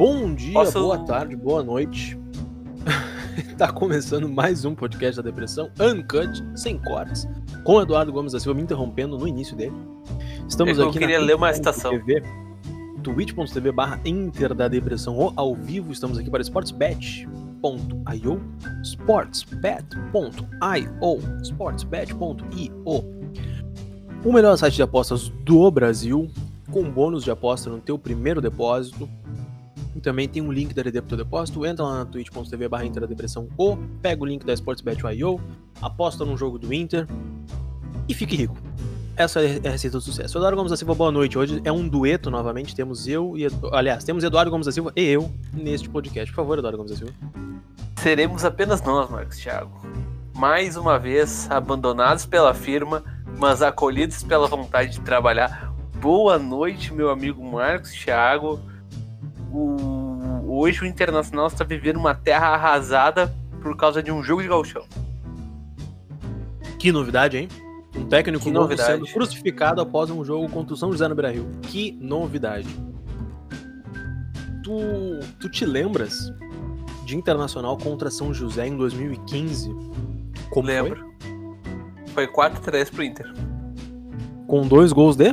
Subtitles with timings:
[0.00, 2.18] Bom dia, Posso- boa tarde, boa noite.
[3.58, 7.28] tá começando mais um podcast da depressão, Uncut, sem cortes,
[7.64, 9.76] com Eduardo Gomes da Silva me interrompendo no início dele.
[10.48, 11.92] Estamos eu aqui queria na ler uma twitch.tv, citação.
[13.02, 18.40] twitch.tv barra Inter da Depressão ou ao vivo, estamos aqui para sportsbet.io,
[18.82, 23.04] sportsbet.io, sportsbet.io,
[24.24, 26.26] o melhor site de apostas do Brasil,
[26.70, 29.06] com bônus de aposta no teu primeiro depósito.
[30.00, 31.64] Também tem um link da RD pro depósito.
[31.66, 35.40] Entra lá na twitch.tv barra Depressão ou pega o link da sportsbet.io,
[35.80, 37.06] aposta num jogo do Inter
[38.08, 38.56] e fique rico.
[39.16, 40.38] Essa é a receita do sucesso.
[40.38, 41.36] Eduardo Gomes da Silva, boa noite.
[41.36, 42.74] Hoje é um dueto novamente.
[42.74, 43.46] Temos eu e.
[43.72, 46.30] Aliás, temos Eduardo Gomes da Silva e eu neste podcast.
[46.32, 47.12] Por favor, Eduardo Gomes da Silva.
[47.98, 49.70] Seremos apenas nós, Marcos Thiago.
[50.34, 53.02] Mais uma vez, abandonados pela firma,
[53.38, 55.70] mas acolhidos pela vontade de trabalhar.
[56.00, 58.58] Boa noite, meu amigo Marcos Thiago.
[59.52, 59.89] O-
[60.52, 64.84] Hoje o Internacional está vivendo uma terra arrasada por causa de um jogo de gauchão.
[66.76, 67.48] Que novidade, hein?
[67.94, 68.90] Um técnico Que novo novidade.
[68.90, 71.48] sendo crucificado após um jogo contra o São José no Beira-Rio.
[71.62, 72.66] Que novidade.
[74.64, 74.80] Tu,
[75.38, 76.32] tu te lembras
[77.06, 79.68] de Internacional contra São José em 2015?
[80.50, 80.82] Como foi?
[80.82, 81.14] Lembro.
[82.12, 83.32] Foi 4x3 pro Inter.
[84.48, 85.32] Com dois gols de?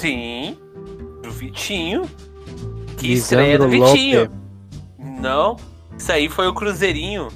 [0.00, 0.58] Sim.
[1.22, 2.02] Do Vitinho.
[2.96, 3.92] Que Lisandro estreia do Lopes.
[3.92, 4.32] Vitinho.
[5.20, 5.56] Não.
[5.96, 7.28] Isso aí foi o Cruzeirinho.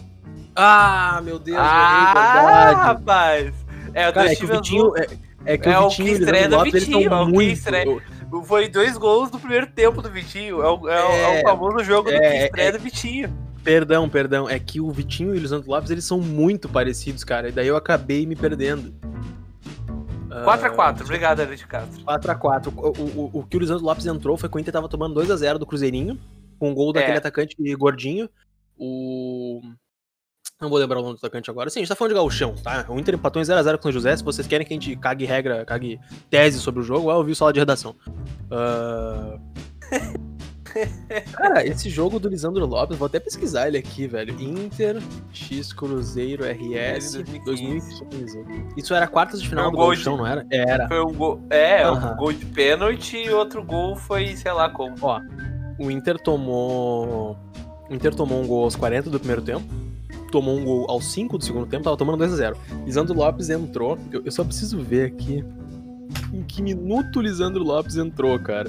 [0.56, 3.54] Ah, meu Deus, ah, errei, rapaz.
[3.92, 4.92] É, o Cara, do é que o Steven Vitinho.
[4.96, 5.06] É,
[5.54, 7.18] é que É o o Vitinho que e o estreia Lisandro do Lopes, Vitinho, são
[7.18, 7.52] é o que muito.
[7.52, 8.02] estreia.
[8.46, 10.62] Foi dois gols do primeiro tempo do Vitinho.
[10.62, 12.72] É o, é é o É, famoso jogo do é, que estreia é.
[12.72, 13.38] do Vitinho.
[13.62, 14.48] Perdão, perdão.
[14.48, 17.48] É que o Vitinho e o Lisandro Lopes, eles são muito parecidos, cara.
[17.48, 18.92] E daí eu acabei me perdendo.
[20.36, 21.02] Ah, 4x4.
[21.02, 22.04] Obrigado, Alex de Castro.
[22.04, 22.72] 4x4.
[22.76, 25.58] O, o, o que o Lisandro Lopes entrou foi quando o Inter tava tomando 2x0
[25.58, 26.18] do Cruzeirinho,
[26.58, 27.18] com o gol daquele É.
[27.18, 28.28] atacante gordinho.
[28.76, 29.60] O.
[30.60, 31.68] Não vou lembrar o nome do atacante agora.
[31.68, 32.84] Sim, a gente tá falando de gauchão, tá?
[32.88, 34.16] O Inter empatou em 0x0 com o São José.
[34.16, 36.00] Se vocês querem que a gente cague regra, cague
[36.30, 37.94] tese sobre o jogo, eu ouvi sala de redação.
[38.50, 39.38] Ah,
[41.32, 44.34] Cara, esse jogo do Lisandro Lopes, vou até pesquisar ele aqui, velho.
[44.40, 45.00] Inter
[45.32, 47.12] X Cruzeiro RS
[47.44, 48.04] 2015.
[48.04, 48.74] 2015.
[48.76, 50.46] Isso era quartas de final um do gol gauchão, de- não era?
[50.50, 50.88] Era.
[50.88, 51.40] Foi um gol.
[51.50, 54.94] É, um gol de pênalti e outro gol foi, sei lá como.
[55.02, 55.20] Ó,
[55.78, 57.36] o Inter tomou.
[57.88, 59.64] O Inter tomou um gol aos 40 do primeiro tempo.
[60.32, 62.56] Tomou um gol aos 5 do segundo tempo, tava tomando 2x0.
[62.84, 63.96] Lisandro Lopes entrou.
[64.10, 65.44] Eu, eu só preciso ver aqui.
[66.32, 68.68] Em que minuto o Lisandro Lopes entrou, cara?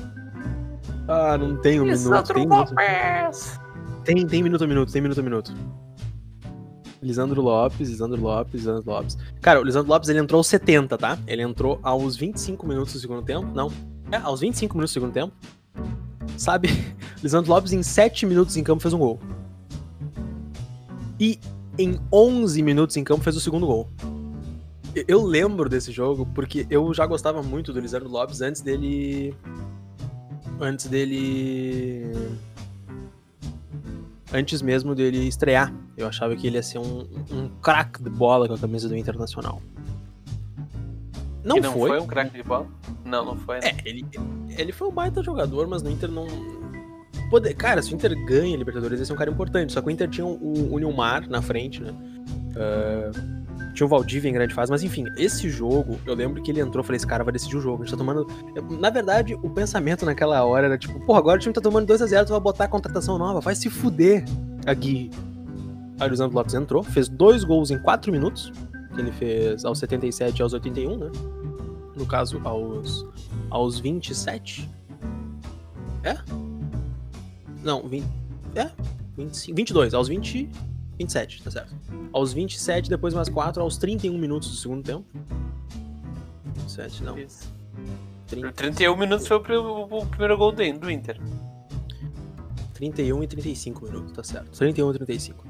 [1.08, 2.34] Ah, não tem um minuto.
[2.34, 2.76] Tem, minuto.
[4.04, 5.54] Tem, tem minuto a minuto, tem minuto a minuto.
[7.02, 9.18] Lisandro Lopes, Lisandro Lopes, Lisandro Lopes.
[9.40, 11.20] Cara, o Lisandro Lopes ele entrou aos 70, tá?
[11.28, 13.46] Ele entrou aos 25 minutos do segundo tempo.
[13.54, 13.72] Não.
[14.12, 15.34] É, aos 25 minutos do segundo tempo.
[16.38, 16.70] Sabe?
[17.22, 19.20] Lisandro Lopes em 7 minutos em campo fez um gol.
[21.20, 21.40] E
[21.78, 23.90] em 11 minutos em campo fez o segundo gol.
[25.08, 29.36] Eu lembro desse jogo porque eu já gostava muito do Lisandro Lopes antes dele.
[30.60, 32.12] Antes dele.
[34.34, 35.74] Antes mesmo dele estrear.
[35.98, 38.96] Eu achava que ele ia ser um, um craque de bola com a camisa do
[38.96, 39.62] Internacional.
[41.44, 41.90] Não, não foi.
[41.90, 42.68] foi um craque de bola?
[43.06, 43.60] Não, não foi.
[43.60, 43.70] né?
[43.70, 44.06] É, ele,
[44.58, 46.26] ele foi um baita jogador, mas no Inter não.
[47.30, 47.54] Poder...
[47.54, 49.74] Cara, se o Inter ganha Libertadores, esse é um cara importante.
[49.74, 51.94] Só que o Inter tinha o, o Nilmar na frente, né?
[52.56, 53.45] Ah,
[53.76, 56.84] tinha o Valdívia em grande fase, mas enfim, esse jogo, eu lembro que ele entrou
[56.84, 57.84] e falei: esse cara vai decidir o jogo.
[57.84, 58.26] A gente tá tomando.
[58.80, 62.26] Na verdade, o pensamento naquela hora era tipo: porra, agora o time tá tomando 2x0,
[62.26, 64.24] tu vai botar a contratação nova, vai se fuder.
[64.66, 65.12] Aqui.
[66.00, 68.52] Aí o Lopes entrou, fez dois gols em 4 minutos.
[68.94, 71.12] Que ele fez aos 77 e aos 81, né?
[71.96, 73.06] No caso, aos,
[73.50, 74.70] aos 27.
[76.04, 76.18] É?
[77.64, 78.06] Não, 20.
[78.56, 78.72] É?
[79.18, 80.50] 25, 22, aos 20.
[80.98, 81.76] 27, tá certo.
[82.14, 85.06] Aos 27, depois mais 4, aos 31 minutos do segundo tempo.
[86.56, 87.18] 27, não.
[87.18, 87.54] Isso.
[88.28, 91.20] 30, 31 minutos foi o, pri- o primeiro gol do do Inter.
[92.74, 94.50] 31 e 35 minutos, tá certo.
[94.58, 95.46] 31 e 35.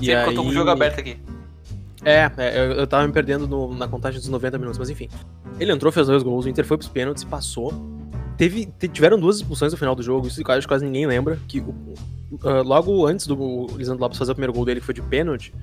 [0.00, 1.18] E Sempre que eu tô com o jogo aí- aberto aqui.
[2.04, 5.08] É, é, eu, eu tava me perdendo no- na contagem dos 90 minutos, mas enfim.
[5.60, 7.72] Ele entrou, fez dois gols, o Inter foi pros pênaltis, passou.
[8.42, 11.38] Teve, te- tiveram duas expulsões no final do jogo, isso quase, quase ninguém lembra.
[11.46, 11.64] Que
[12.42, 15.54] ah, logo antes do Lisandro Lopes fazer o primeiro gol dele, que foi de pênalti,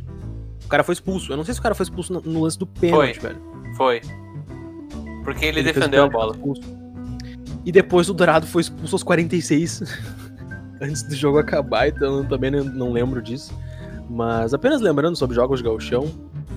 [0.63, 1.33] o cara foi expulso.
[1.33, 3.35] Eu não sei se o cara foi expulso no, no lance do pênalti, velho.
[3.75, 3.99] Foi.
[5.25, 6.33] Porque ele, fez defendeu a bola.
[6.33, 6.61] foi expulso.
[7.65, 9.83] E depois o Dourado foi expulso aos 46.
[10.79, 13.53] antes do jogo acabar, então eu também não, lembro disso.
[14.09, 16.09] Mas apenas lembrando sobre jogos de gauchão,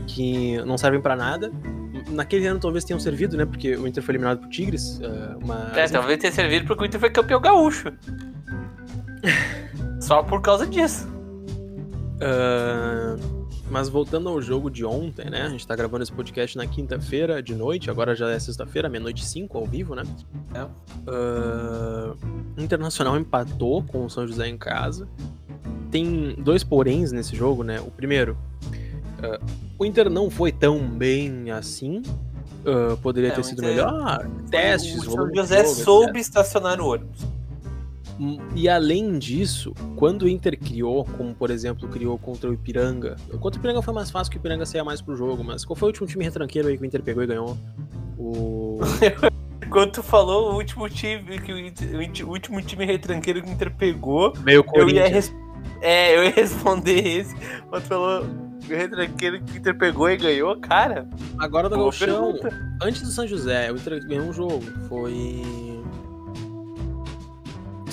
[0.06, 1.50] que não servem pra nada,
[2.10, 3.44] naquele ano talvez tenham servido, né?
[3.44, 5.00] Porque o Inter foi eliminado pro Tigres.
[5.44, 5.76] Mas...
[5.76, 7.93] É, talvez tenha servido porque o Inter foi campeão gaúcho.
[10.00, 11.08] Só por causa disso.
[12.22, 15.43] Uh, mas voltando ao jogo de ontem, né?
[15.43, 19.25] A gente tá gravando esse podcast na quinta-feira de noite, agora já é sexta-feira, meia-noite
[19.25, 20.02] 5 ao vivo, né?
[20.54, 20.64] É.
[20.64, 22.16] Uh,
[22.56, 25.08] Internacional empatou com o São José em casa.
[25.90, 27.81] Tem dois poréns nesse jogo, né?
[27.81, 28.37] O primeiro,
[29.22, 29.44] uh,
[29.78, 32.02] o Inter não foi tão bem assim.
[32.64, 33.70] Uh, poderia é, ter sido Inter...
[33.70, 34.28] melhor.
[34.50, 37.26] Testes, o José soube estacionar no ônibus.
[38.54, 43.58] E além disso, quando o Inter criou, como por exemplo criou contra o Ipiranga, contra
[43.58, 45.88] o Ipiranga foi mais fácil que o Ipiranga saia mais pro jogo, mas qual foi
[45.88, 47.56] o último time retranqueiro aí que o Inter pegou e ganhou?
[48.18, 48.78] O.
[49.70, 54.32] Quando tu falou o último time que o, último time retranqueiro que o Inter pegou,
[54.44, 55.04] meio eu ia.
[55.80, 57.34] É, eu ia responder esse.
[57.70, 61.09] Quando tu falou o retranqueiro que o Inter pegou e ganhou, cara.
[61.38, 62.35] Agora do Galchão,
[62.82, 64.62] antes do São José, o Inter ganhou um jogo.
[64.88, 65.43] Foi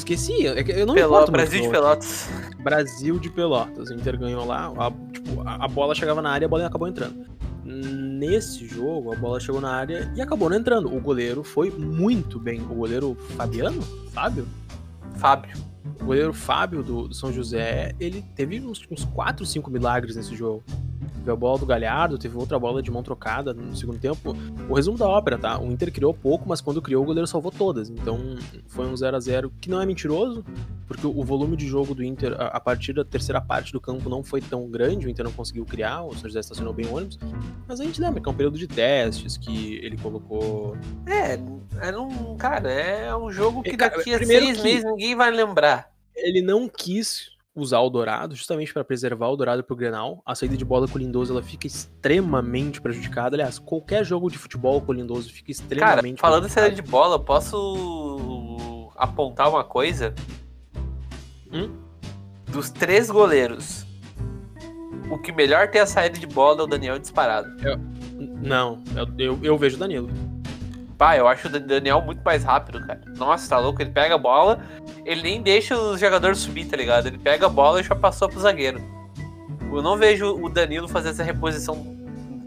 [0.10, 2.30] Esqueci, é eu não Peló, Brasil de Pelotas.
[2.64, 3.90] Brasil de Pelotas.
[3.90, 6.88] O Inter ganhou lá, a, tipo, a bola chegava na área e a bola acabou
[6.88, 7.28] entrando.
[7.64, 10.94] Nesse jogo, a bola chegou na área e acabou não entrando.
[10.94, 12.62] O goleiro foi muito bem.
[12.62, 13.82] O goleiro Fabiano?
[14.12, 14.48] Fábio?
[15.18, 15.69] Fábio.
[16.02, 20.36] O goleiro Fábio do, do São José, ele teve uns, uns 4, 5 milagres nesse
[20.36, 20.64] jogo.
[21.30, 24.36] Teve a bola do Galhardo, teve outra bola de mão trocada no segundo tempo.
[24.68, 25.60] O resumo da ópera, tá?
[25.60, 27.88] O Inter criou pouco, mas quando criou, o goleiro salvou todas.
[27.88, 28.18] Então
[28.68, 30.44] foi um 0 a 0 que não é mentiroso,
[30.88, 34.24] porque o volume de jogo do Inter, a partir da terceira parte do campo, não
[34.24, 35.06] foi tão grande.
[35.06, 37.20] O Inter não conseguiu criar, o São José estacionou bem o ônibus.
[37.68, 40.76] Mas a gente lembra que é um período de testes que ele colocou.
[41.06, 41.40] É,
[41.80, 42.36] era um.
[42.38, 44.64] Cara, é um jogo que daqui a seis que...
[44.64, 45.92] meses ninguém vai lembrar.
[46.16, 50.22] Ele não quis usar o Dourado, justamente para preservar o Dourado pro Grenal.
[50.26, 53.36] A saída de bola com o Lindoso ela fica extremamente prejudicada.
[53.36, 56.82] Aliás, qualquer jogo de futebol com o Lindoso fica extremamente Cara, falando em saída de
[56.82, 60.14] bola, posso apontar uma coisa?
[61.52, 61.72] Hum?
[62.48, 63.86] Dos três goleiros,
[65.10, 67.48] o que melhor tem a saída de bola é o Daniel disparado.
[67.66, 67.78] Eu,
[68.42, 70.10] não, eu, eu, eu vejo o Danilo.
[71.00, 73.00] Pá, eu acho o Daniel muito mais rápido, cara.
[73.16, 73.82] Nossa, tá louco?
[73.82, 74.60] Ele pega a bola,
[75.06, 77.08] ele nem deixa os jogadores subir, tá ligado?
[77.08, 78.82] Ele pega a bola e já passou pro zagueiro.
[79.72, 81.96] Eu não vejo o Danilo fazer essa reposição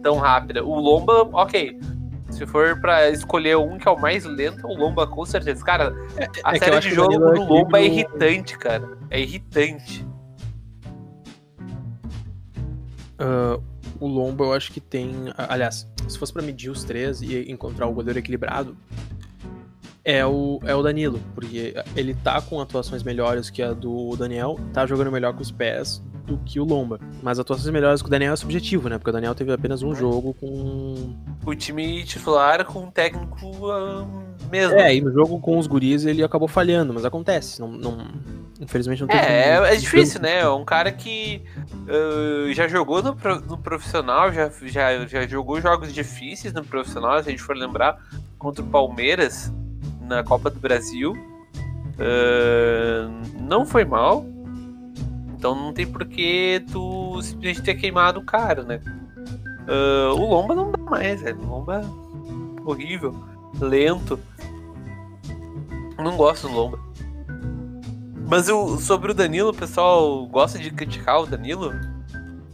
[0.03, 0.63] tão rápida.
[0.63, 1.81] O Lomba, ok.
[2.29, 5.65] Se for para escolher um que é o mais lento, é o Lomba, com certeza.
[5.65, 8.87] Cara, é, a é série de jogo do Lomba é irritante, cara.
[9.09, 10.07] É irritante.
[13.19, 13.72] Uh,
[14.03, 15.13] o Lomba eu acho que tem.
[15.37, 18.77] Aliás, se fosse para medir os três e encontrar o goleiro equilibrado,
[20.05, 24.59] é o, é o Danilo, porque ele tá com atuações melhores que a do Daniel,
[24.73, 27.01] tá jogando melhor com os pés do que o Lomba.
[27.23, 28.99] Mas atuações melhores que o Daniel é subjetivo, né?
[28.99, 31.15] Porque o Daniel teve apenas um jogo com.
[31.45, 34.07] O time titular com um técnico uh,
[34.51, 34.77] mesmo.
[34.77, 37.61] É, e no jogo com os guris ele acabou falhando, mas acontece.
[37.61, 37.99] Não, não...
[38.61, 39.19] Infelizmente não tem.
[39.19, 40.41] É, é, é difícil, né?
[40.41, 41.43] É um cara que
[41.73, 43.17] uh, já jogou no,
[43.49, 47.99] no profissional, já, já, já jogou jogos difíceis no profissional, se a gente for lembrar,
[48.39, 49.53] contra o Palmeiras
[50.03, 51.13] na Copa do Brasil.
[51.93, 53.11] Uh,
[53.41, 54.25] não foi mal.
[55.43, 58.81] Então não tem por que tu simplesmente ter queimado o cara, né?
[59.67, 61.41] Uh, o Lomba não dá mais, velho.
[61.41, 63.13] O Lomba é horrível,
[63.61, 64.21] lento.
[65.99, 66.79] Não gosto do Lomba.
[68.29, 71.73] Mas eu, sobre o Danilo, o pessoal gosta de criticar o Danilo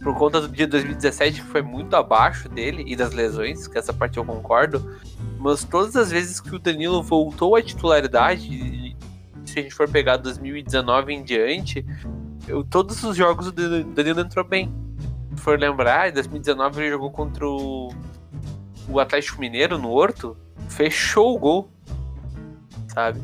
[0.01, 3.93] por conta do dia 2017 que foi muito abaixo dele e das lesões, que essa
[3.93, 4.97] parte eu concordo.
[5.37, 8.97] Mas todas as vezes que o Danilo voltou à titularidade,
[9.45, 11.85] se a gente for pegar 2019 em diante,
[12.49, 14.73] eu, todos os jogos o Danilo entrou bem.
[15.35, 17.93] Se for lembrar, em 2019 ele jogou contra o,
[18.89, 20.35] o Atlético Mineiro no Horto,
[20.67, 21.71] fechou o gol,
[22.87, 23.21] sabe?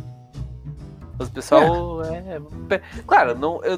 [1.17, 2.39] Mas o pessoal é.
[2.69, 3.77] é claro, não, eu,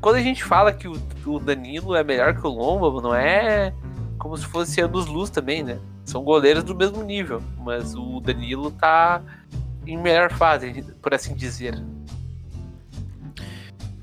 [0.00, 0.94] quando a gente fala que o,
[1.26, 3.74] o Danilo é melhor que o Lomba, não é
[4.18, 5.78] como se fosse anos luz também, né?
[6.04, 9.22] São goleiros do mesmo nível, mas o Danilo tá
[9.86, 11.74] em melhor fase, por assim dizer.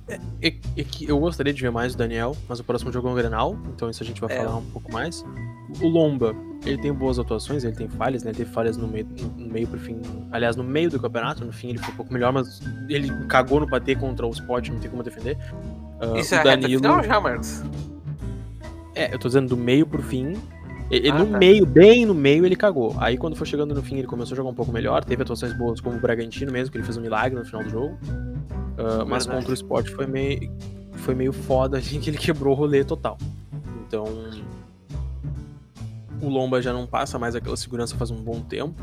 [0.07, 3.09] É, é, é, que eu gostaria de ver mais o Daniel, mas o próximo jogo
[3.09, 4.37] é um Grenal, então isso a gente vai é.
[4.37, 5.25] falar um pouco mais.
[5.81, 6.33] O Lomba,
[6.65, 8.31] ele tem boas atuações, ele tem falhas, né?
[8.31, 9.99] Ele teve falhas no meio, no meio pro fim.
[10.31, 13.59] Aliás, no meio do campeonato, no fim ele foi um pouco melhor, mas ele cagou
[13.59, 15.37] no bater contra o Sport, não tem como defender.
[16.01, 16.81] Uh, isso é Danilo...
[16.81, 17.63] Não, já, Marcos?
[18.95, 20.35] É, eu tô dizendo do meio pro fim.
[20.89, 21.37] Ele, ah, no tá.
[21.37, 22.95] meio, bem no meio, ele cagou.
[22.97, 25.03] Aí quando foi chegando no fim, ele começou a jogar um pouco melhor.
[25.03, 27.69] Teve atuações boas como o Bragantino mesmo, que ele fez um milagre no final do
[27.69, 27.97] jogo.
[28.77, 30.51] Uh, mas contra o Sport foi meio,
[30.93, 33.17] foi meio foda, assim, que ele quebrou o rolê total.
[33.88, 34.05] Então.
[36.22, 38.81] O Lomba já não passa mais aquela segurança faz um bom tempo.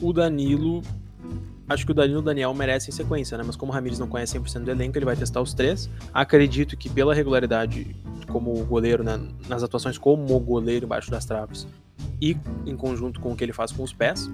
[0.00, 0.82] O Danilo.
[1.68, 3.44] Acho que o Danilo e o Daniel merecem sequência, né?
[3.46, 5.88] Mas como o Ramires não conhece 100% do elenco, ele vai testar os três.
[6.12, 7.96] Acredito que pela regularidade
[8.28, 9.20] como goleiro, né?
[9.48, 11.66] nas atuações como goleiro embaixo das traves
[12.20, 12.36] e
[12.66, 14.30] em conjunto com o que ele faz com os pés,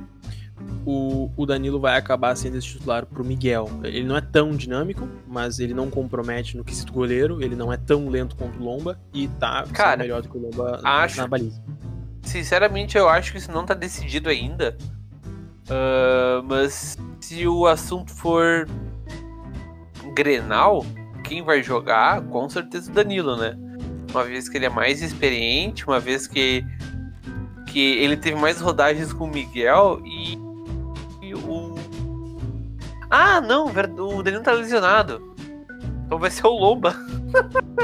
[0.87, 3.69] o, o Danilo vai acabar sendo esse titular pro Miguel.
[3.85, 7.77] Ele não é tão dinâmico, mas ele não compromete no quesito goleiro, ele não é
[7.77, 11.27] tão lento quanto o Lomba e tá Cara, melhor do que o Lomba acho- na
[11.27, 11.63] baliza.
[12.23, 14.77] Sinceramente, eu acho que isso não tá decidido ainda.
[15.71, 18.67] Ah, mas se o assunto for
[20.15, 20.85] Grenal,
[21.25, 23.57] quem vai jogar, com certeza o Danilo, né?
[24.11, 26.65] Uma vez que ele é mais experiente, uma vez que,
[27.67, 30.39] que ele teve mais rodagens com o Miguel e.
[33.11, 35.35] Ah, não, o Danilo tá lesionado.
[36.07, 36.95] Então vai ser o Lomba.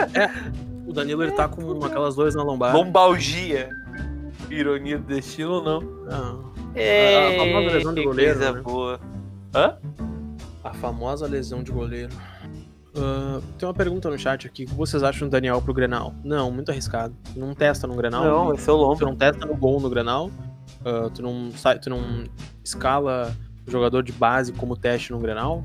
[0.87, 2.75] O Danilo ele tá com aquelas duas na lombar.
[2.77, 3.71] Lombalgia.
[4.51, 5.83] Ironia do destino ou não?
[6.11, 6.37] Ah,
[6.75, 8.61] É, a famosa lesão de goleiro, coisa né?
[8.61, 9.01] boa.
[9.55, 9.77] Hã?
[10.63, 12.13] a famosa lesão de goleiro.
[12.97, 14.65] Ah, tem uma pergunta no chat aqui.
[14.65, 16.15] O que vocês acham do Daniel pro Grenal?
[16.23, 17.15] Não, muito arriscado.
[17.35, 18.23] Não testa no Grenal.
[18.23, 19.07] Não, vai ser o Tu Lomba.
[19.07, 20.31] não testa no gol no Grenal.
[20.85, 22.25] ah, tu, não sai, tu não
[22.63, 25.65] escala o jogador de base como teste no Grenal.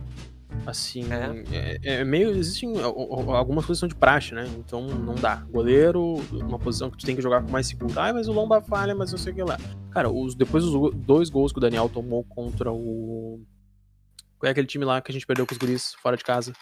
[0.66, 2.32] Assim, é, é meio.
[2.32, 4.48] Existem algumas posições de praxe, né?
[4.58, 5.38] Então não dá.
[5.50, 7.94] Goleiro, uma posição que tu tem que jogar com mais seguro.
[7.96, 9.58] Ah, mas o Lomba falha, mas não sei o que lá.
[9.92, 13.42] Cara, os, depois dos dois gols que o Daniel tomou contra o.
[14.38, 16.54] Qual é aquele time lá que a gente perdeu com os guris fora de casa?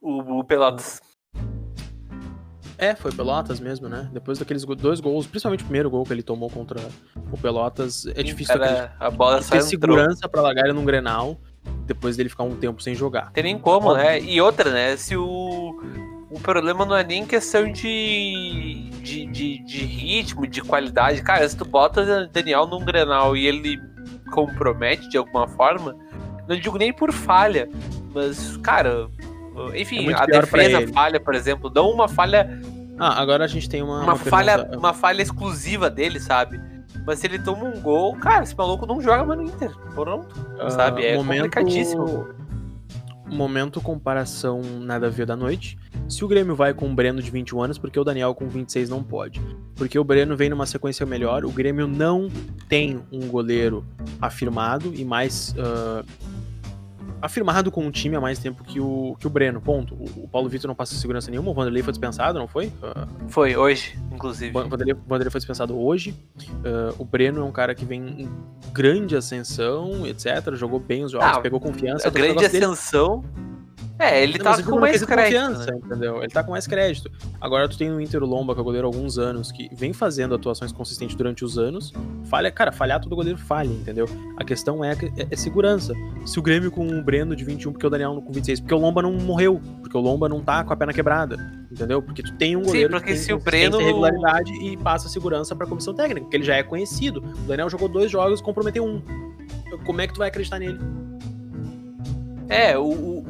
[0.00, 1.00] O, o Pelotas.
[2.78, 4.08] É, foi Pelotas mesmo, né?
[4.12, 6.80] Depois daqueles dois gols, principalmente o primeiro gol que ele tomou contra
[7.32, 11.38] o Pelotas, é difícil Era, a bola ter segurança pra largar ele num Grenal
[11.86, 13.32] depois dele ficar um tempo sem jogar.
[13.32, 14.20] Tem nem como, né?
[14.20, 14.96] E outra, né?
[14.96, 15.80] Se o.
[16.28, 21.22] O problema não é nem questão de, de, de, de ritmo, de qualidade.
[21.22, 23.80] Cara, se tu bota o Daniel num Grenal e ele
[24.32, 25.96] compromete de alguma forma,
[26.48, 27.68] não digo nem por falha,
[28.12, 29.08] mas, cara,
[29.74, 32.60] enfim, muito a defesa falha, por exemplo, não uma falha
[32.98, 34.02] Ah, agora a gente tem uma.
[34.02, 36.60] uma, falha, pergunta- uma falha exclusiva dele, sabe?
[37.06, 39.70] Mas se ele toma um gol, cara, esse maluco não joga mais no Inter.
[39.94, 40.34] Pronto.
[40.58, 41.04] ah, sabe?
[41.04, 42.28] É complicadíssimo.
[43.28, 45.76] Momento comparação nada a ver da noite.
[46.08, 48.88] Se o Grêmio vai com o Breno de 21 anos, porque o Daniel com 26
[48.88, 49.40] não pode?
[49.74, 52.28] Porque o Breno vem numa sequência melhor, o Grêmio não
[52.68, 53.84] tem um goleiro
[54.22, 56.04] afirmado e mais ah,
[57.26, 59.60] afirmado com um time há mais tempo que o, que o Breno.
[59.60, 59.94] Ponto.
[59.94, 62.72] O, o Paulo Vitor não passa segurança nenhuma, o Vanderlei foi dispensado, não foi?
[62.82, 64.56] Ah, Foi hoje, inclusive.
[64.56, 66.14] o Vanderlei, o Vanderlei foi dispensado hoje.
[66.64, 68.30] Ah, o Breno é um cara que vem em
[68.72, 70.54] grande ascensão, etc.
[70.54, 72.08] Jogou bem os jogos, Ah, pegou confiança.
[72.08, 73.24] O grande negócio dele ascensão.
[73.98, 75.58] É, ele não, tá com mais crédito.
[75.58, 75.66] né?
[75.84, 76.18] entendeu?
[76.18, 77.10] Ele tá com mais crédito.
[77.40, 79.94] Agora tu tem o Inter Lomba, que é o goleiro há alguns anos, que vem
[79.94, 81.94] fazendo atuações consistentes durante os anos.
[82.24, 84.06] Falha, cara, falhar todo goleiro falha, entendeu?
[84.36, 85.94] A questão é, que- é, é segurança.
[86.26, 88.78] Se o Grêmio com o Breno de 21, porque o Daniel com 26, porque o
[88.78, 91.36] Lomba não morreu, porque o Lomba não tá com a perna quebrada,
[91.72, 92.02] entendeu?
[92.02, 95.08] Porque tu tem um Sim, goleiro porque que tem se o Breno- regularidade e passa
[95.08, 97.20] segurança pra comissão técnica, porque ele já é conhecido.
[97.44, 99.00] O Daniel jogou dois jogos, comprometeu um.
[99.86, 100.78] Como é que tu vai acreditar nele?
[102.48, 103.26] É, o, o,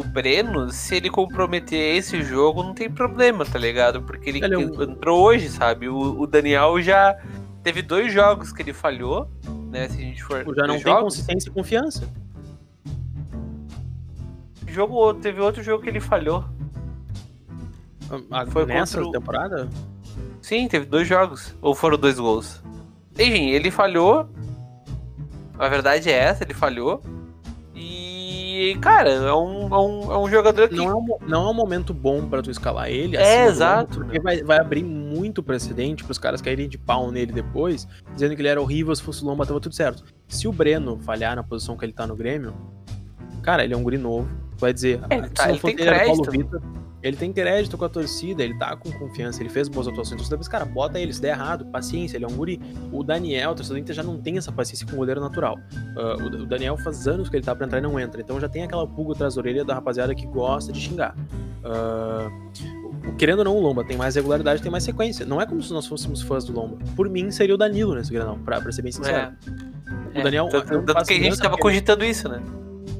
[0.00, 4.02] o, Breno, se ele comprometer esse jogo, não tem problema, tá ligado?
[4.02, 5.88] Porque ele, Ele é um- entrou hoje, sabe?
[5.88, 7.16] O, o Daniel já
[7.62, 9.28] teve dois jogos que ele falhou,
[9.70, 9.88] né?
[9.88, 10.38] Se a gente for.
[10.54, 11.04] Já não dois tem jogos.
[11.04, 12.08] consistência e confiança.
[14.66, 16.44] Jogo, teve outro jogo que ele falhou.
[18.30, 19.68] Ah, Foi nessa contra temporada?
[20.42, 21.54] Sim, teve dois jogos.
[21.62, 22.62] Ou foram dois gols.
[23.18, 24.28] Enfim, ele falhou.
[25.58, 27.00] A verdade é essa, ele falhou.
[28.70, 30.74] E, cara, é um, é um, é um jogador que.
[30.76, 33.16] não é um, não é um momento bom pra tu escalar ele.
[33.16, 37.10] É, acima do exato, Porque vai, vai abrir muito precedente pros caras caírem de pau
[37.10, 40.04] nele depois, dizendo que ele era horrível, se fosse o Lomba tava tudo certo.
[40.28, 42.54] Se o Breno falhar na posição que ele tá no Grêmio,
[43.42, 44.28] cara, ele é um guri novo.
[44.56, 46.44] Vai dizer, É, se tá- não ele fosse tem era Paulo crédito.
[46.58, 46.62] Vitor,
[47.04, 50.14] ele tem crédito com a torcida, ele tá com confiança, ele fez boas atuações.
[50.20, 52.60] Então, depois, cara, bota ele, se der errado, paciência, ele é um guri.
[52.90, 55.58] O Daniel, o torcedor do Inter, já não tem essa paciência com o goleiro natural.
[55.96, 58.20] Ah, o, Daniel faz anos que ele tá pra entrar e não entra.
[58.20, 61.14] Então já tem aquela pulga atrás da orelha da rapaziada que gosta de xingar.
[63.06, 65.26] O- querendo ou não, o Lomba tem mais regularidade, tem mais sequência.
[65.26, 66.78] Não é como se nós fôssemos fãs do Lomba.
[66.96, 69.34] Por mim, seria o Danilo nesse Granal, pra, pra ser bem sincero.
[70.14, 70.48] É, O Daniel.
[70.48, 72.40] tanto, eu não tanto que a gente tava cogitando isso, né?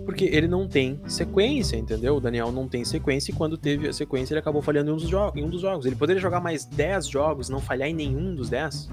[0.05, 2.17] Porque ele não tem sequência, entendeu?
[2.17, 4.97] O Daniel não tem sequência e quando teve a sequência ele acabou falhando em um
[4.97, 5.87] dos, em um dos jogos.
[5.87, 8.91] Ele poderia jogar mais 10 jogos, não falhar em nenhum dos 10?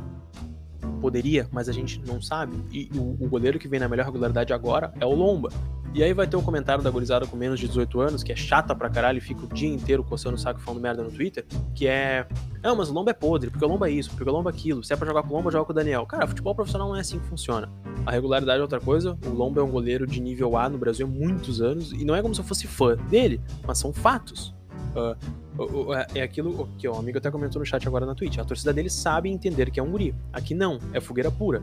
[1.02, 2.58] Poderia, mas a gente não sabe.
[2.72, 5.50] E o, o goleiro que vem na melhor regularidade agora é o Lomba.
[5.94, 8.36] E aí vai ter um comentário da gurizada com menos de 18 anos, que é
[8.36, 11.46] chata pra caralho e fica o dia inteiro coçando o saco falando merda no Twitter,
[11.76, 12.26] que é.
[12.64, 14.54] Não, mas o Lomba é podre, porque o Lomba é isso, porque o Lomba é
[14.54, 14.84] aquilo.
[14.84, 16.06] Se é pra jogar com o Lomba, joga com o Daniel.
[16.06, 17.70] Cara, futebol profissional não é assim que funciona.
[18.06, 19.18] A regularidade é outra coisa.
[19.26, 22.16] O Lomba é um goleiro de nível A no Brasil há muitos anos, e não
[22.16, 24.56] é como se eu fosse fã dele, mas são fatos.
[24.96, 28.38] Uh, é aquilo que o amigo até comentou no chat agora na Twitch.
[28.38, 30.16] A torcida dele sabe entender que é um guri.
[30.32, 31.62] Aqui não, é fogueira pura.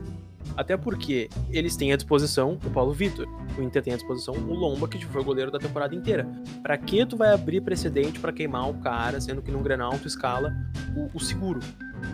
[0.55, 3.27] Até porque eles têm à disposição o Paulo Vitor.
[3.57, 6.27] O Inter tem à disposição o Lomba, que foi goleiro da temporada inteira.
[6.61, 10.07] Pra que tu vai abrir precedente para queimar o cara, sendo que no Grenal tu
[10.07, 10.53] escala
[10.95, 11.59] o, o, seguro?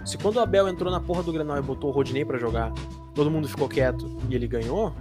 [0.03, 2.73] Se quando o Abel entrou na porra do Grenal e botou o Rodinei para jogar,
[3.13, 4.93] todo mundo ficou quieto e ele ganhou,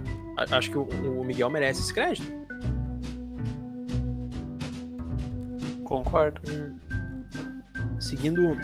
[0.51, 0.83] acho que o,
[1.19, 2.44] o Miguel merece esse crédito.
[6.03, 6.41] Concordo.
[7.99, 8.57] Seguindo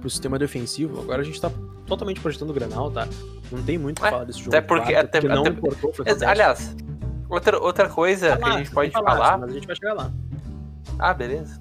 [0.00, 1.50] pro sistema defensivo, agora a gente tá
[1.86, 3.06] totalmente projetando o Granal, tá?
[3.50, 4.50] Não tem muito o que É, falar desse jogo.
[4.50, 4.92] Até porque.
[4.92, 6.30] claro, Até, não até- importou, Ex- fantástico.
[6.30, 6.76] aliás,
[7.28, 9.04] outra, outra coisa que a gente pode falar.
[9.06, 10.10] palácio, Mas a gente vai chegar lá.
[10.98, 11.60] Ah, beleza.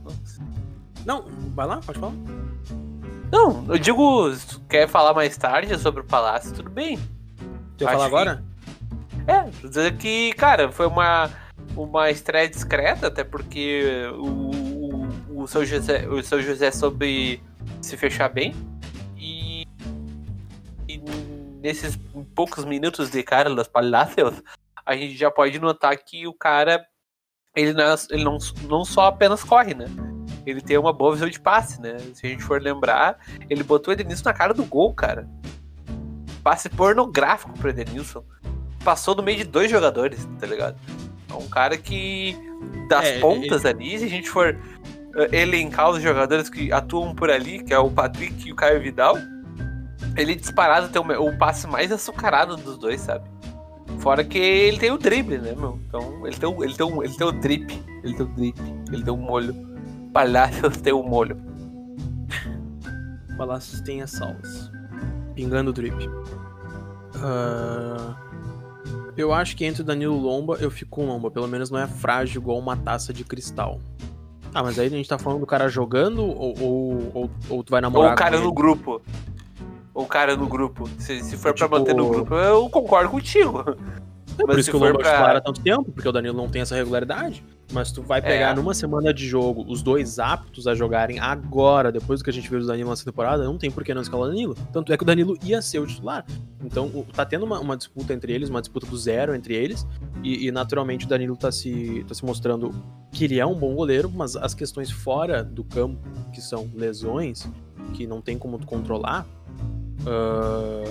[1.06, 2.14] Não, vai lá, pode falar.
[3.32, 6.96] Não, eu digo, se tu quer falar mais tarde sobre o Palácio, tudo bem.
[6.98, 8.44] Acho falar que- agora?
[9.26, 11.30] É, tô dizer que, cara, foi uma,
[11.76, 14.52] uma estreia discreta, até porque o,
[15.42, 17.42] o, o seu José, o José soube
[17.82, 18.54] se fechar bem.
[19.18, 19.66] E,
[20.88, 20.98] e
[21.62, 21.98] nesses
[22.36, 24.42] poucos minutos de cara dos Palácios,
[24.86, 26.86] a gente já pode notar que o cara
[27.56, 28.38] ele não, ele não,
[28.70, 29.86] não só apenas corre, né?
[30.46, 31.98] Ele tem uma boa visão de passe, né?
[32.14, 33.20] Se a gente for lembrar,
[33.50, 35.30] ele botou o Edenilson na cara do gol, cara.
[36.42, 38.24] Passe pornográfico pro Edenilson
[38.84, 40.78] passou no meio de dois jogadores, tá ligado?
[41.30, 42.36] É um cara que,
[42.88, 44.58] das É, pontas ali, se a gente for
[45.32, 49.18] elencar os jogadores que atuam por ali, que é o Patrick e o Caio Vidal,
[50.18, 53.30] ele disparado tem o, o passe mais açucarado dos dois, sabe?
[54.00, 55.80] Fora que ele tem o drible, né, meu?
[55.88, 58.60] Então, ele tem o, ele tem o, ele tem o drip, ele tem o drip,
[58.92, 59.56] ele tem o molho.
[60.14, 61.38] Palácios tem o molho.
[63.38, 64.72] Palácios tem as salas.
[65.36, 66.10] Pingando o drip.
[67.18, 68.16] Ah,
[69.16, 71.30] eu acho que entre o Danilo Lomba, eu fico com Lomba.
[71.30, 73.80] Pelo menos não é frágil igual uma taça de cristal.
[74.54, 77.72] Ah, mas aí a gente tá falando do cara jogando ou, ou, ou, ou tu
[77.72, 79.02] vai Ou namorar o cara com no grupo.
[79.94, 80.90] Ou o cara no grupo.
[81.00, 83.60] Se, se for Tipo- pra manter no grupo, eu concordo contigo.
[83.62, 83.64] É
[84.44, 86.12] por Mas isso se que o for Lomba é pra- há tanto tempo, porque o
[86.12, 87.44] Danilo não tem essa regularidade.
[87.72, 88.54] Mas tu vai pegar É.
[88.54, 92.50] numa semana de jogo os dois aptos a jogarem agora, depois do que a gente
[92.50, 94.56] viu do Danilo nessa temporada, não tem por que não escalar o Danilo.
[94.74, 96.26] Tanto é que o Danilo ia ser o titular.
[96.64, 99.88] Então tá tendo uma, uma disputa entre eles, uma disputa do zero entre eles.
[100.24, 102.72] E, e, naturalmente o Danilo tá se, tá se mostrando
[103.12, 105.98] que ele é um bom goleiro, mas as questões fora do campo,
[106.32, 107.50] que são lesões,
[107.94, 109.26] que não tem como tu controlar,
[110.06, 110.84] ah,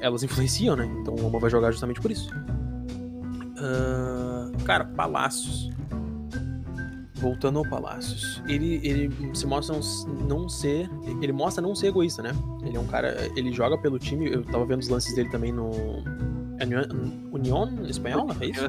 [0.00, 0.84] elas influenciam, né?
[1.00, 2.30] Então o Lomba vai jogar justamente por isso.
[3.58, 5.70] Ah, cara, Palácios.
[7.22, 8.42] Voltando ao Palácios.
[8.48, 9.78] Ele, ele se mostra
[10.26, 10.90] não, ser.
[11.22, 12.32] Ele mostra não ser egoísta, né?
[12.64, 13.30] Ele é um cara.
[13.36, 14.28] Ele joga pelo time.
[14.28, 15.70] Eu tava vendo os lances dele também no.
[16.58, 16.82] é União,
[17.30, 18.36] União Espanhola?
[18.40, 18.60] É isso?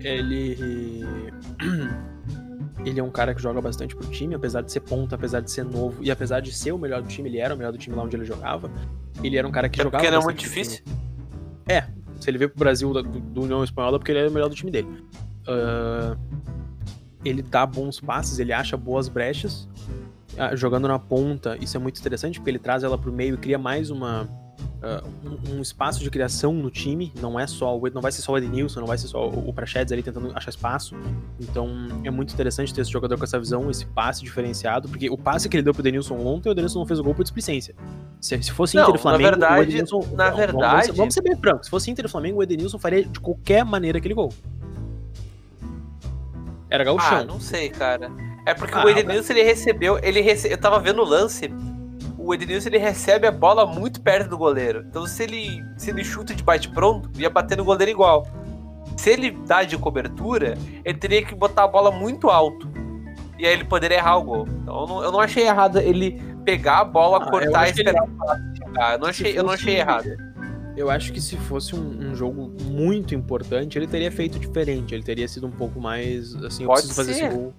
[0.00, 1.02] Ele.
[2.84, 5.48] Ele é um cara que joga bastante pro time, apesar de ser ponta, apesar de
[5.52, 7.78] ser novo e apesar de ser o melhor do time, ele era o melhor do
[7.78, 8.68] time lá onde ele jogava.
[9.22, 10.82] Ele era um cara que É jogava porque não é muito difícil.
[12.18, 14.48] Se ele veio pro Brasil do, do União Espanhola, é porque ele era o melhor
[14.48, 14.88] do time dele.
[15.46, 16.16] Ah,
[17.24, 19.68] ele dá bons passes, ele acha boas brechas.
[20.38, 23.38] Ah, jogando na ponta, isso é muito interessante, porque ele traz ela pro meio e
[23.38, 24.26] cria mais uma.
[24.82, 27.12] ah, um, um espaço de criação no time.
[27.20, 29.50] Não é só o não vai ser só o Edenilson, não vai ser só o,
[29.50, 30.96] o Prachedes ali tentando achar espaço.
[31.38, 31.68] Então
[32.02, 35.50] é muito interessante ter esse jogador com essa visão, esse passe diferenciado, porque o passe
[35.50, 37.74] que ele deu pro Denilson ontem, o Denilson não fez o gol por displicência.
[38.18, 39.98] Se, se fosse Não, Inter e na Flamengo, verdade- o Edenilson.
[39.98, 41.66] na não, vamos- verdade- Vamos, vamos ser bem francos.
[41.66, 44.32] Se fosse Inter e Flamengo, o Edenilson faria de qualquer maneira aquele gol.
[46.72, 47.24] Era Ah, gauchão.
[47.26, 48.10] não sei, cara.
[48.46, 49.98] É porque Ah, o Edenilson, ele recebeu.
[50.02, 50.50] Ele rece...
[50.50, 51.52] Eu tava vendo o lance.
[52.18, 54.84] O Edenilson, ele recebe a bola muito perto do goleiro.
[54.88, 58.26] Então, se ele, se ele chuta de bate-pronto, ia bater no goleiro igual.
[58.96, 60.54] Se ele dá de cobertura,
[60.84, 62.70] ele teria que botar a bola muito alto.
[63.38, 64.46] E aí ele poderia errar o gol.
[64.48, 68.02] Então, eu não, eu não achei errado ele pegar a bola, Ah, cortar e esperar
[68.04, 68.92] o passe chegar.
[68.94, 70.08] Eu não achei, eu não achei errado.
[70.76, 74.94] Eu acho que se fosse um, um jogo muito importante, ele teria feito diferente.
[74.94, 77.26] Ele teria sido um pouco mais assim, eu Pode preciso fazer ser.
[77.26, 77.54] esse gol.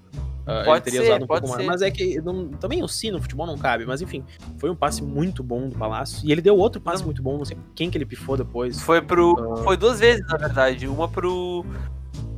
[0.45, 1.61] Ele Pode teria ser, usado um pouco mais.
[1.61, 1.67] ser.
[1.67, 3.85] Mas é que não- também o si no futebol não cabe.
[3.85, 4.23] Mas enfim,
[4.57, 6.27] foi um passe muito bom do Palácio.
[6.27, 8.81] E ele deu outro passe muito bom, não sei quem que ele pifou depois.
[8.81, 9.53] Foi pro.
[9.59, 9.63] Ah.
[9.63, 10.87] Foi duas vezes, na verdade.
[10.87, 11.63] Uma pro.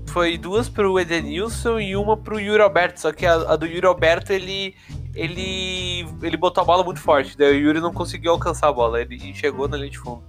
[0.08, 3.02] Foi duas pro Edenilson e uma pro Yuri Alberto.
[3.02, 4.76] Só que a, a do Yuri Alberto, ele.
[5.16, 6.06] Ele.
[6.22, 7.36] Ele botou a bola muito forte.
[7.38, 9.02] Daí o Yuri não conseguiu alcançar a bola.
[9.02, 10.22] Ele chegou na linha de fundo.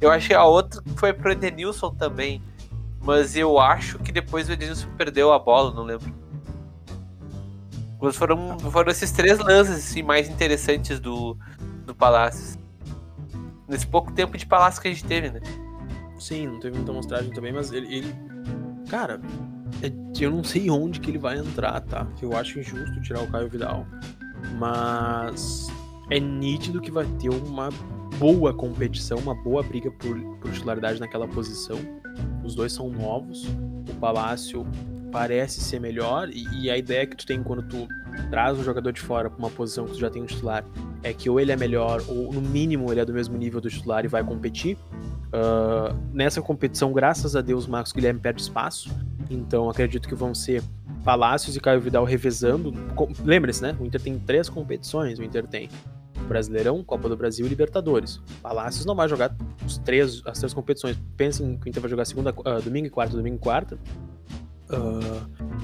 [0.00, 2.42] Eu achei a outra que foi pro Edenilson também.
[3.00, 6.12] mas eu acho que depois o Edenilson perdeu a bola, não lembro.
[8.00, 11.36] Mas foram, foram esses três lances assim, mais interessantes do,
[11.86, 12.58] do Palácio.
[13.68, 15.40] Nesse pouco tempo de Palácio que a gente teve, né?
[16.18, 17.94] Sim, não teve muita mostragem também, mas ele.
[17.94, 18.14] ele...
[18.88, 19.20] Cara,
[19.82, 19.90] é,
[20.22, 22.06] eu não sei onde que ele vai entrar, tá?
[22.20, 23.86] Eu acho injusto tirar o Caio Vidal.
[24.58, 25.66] Mas
[26.10, 27.70] é nítido que vai ter uma
[28.18, 31.78] boa competição, uma boa briga por, por titularidade naquela posição.
[32.44, 33.46] Os dois são novos.
[33.88, 34.66] O Palácio
[35.12, 37.88] parece ser melhor e, e, a ideia que tu tem quando tu
[38.28, 40.64] traz um jogador de fora para uma posição que tu já tem um titular
[41.02, 43.70] é que ou ele é melhor ou no mínimo ele é do mesmo nível do
[43.70, 44.76] titular e vai competir.
[45.26, 48.90] Uh, nessa competição, graças a Deus, Marcos Guilherme perde espaço.
[49.30, 50.62] Então acredito que vão ser
[51.04, 52.72] Palácios e Caio Vidal revezando.
[53.24, 53.76] Lembre-se, né?
[53.78, 55.18] O Inter tem três competições.
[55.18, 55.68] O Inter tem
[56.26, 58.20] Brasileirão, Copa do Brasil e Libertadores.
[58.42, 59.34] Palácios não vai jogar
[59.64, 60.98] os três, as três competições.
[61.16, 63.78] Pensem que o Inter vai jogar segunda, uh, domingo e quarta, domingo e quarta.
[64.70, 65.56] Uh,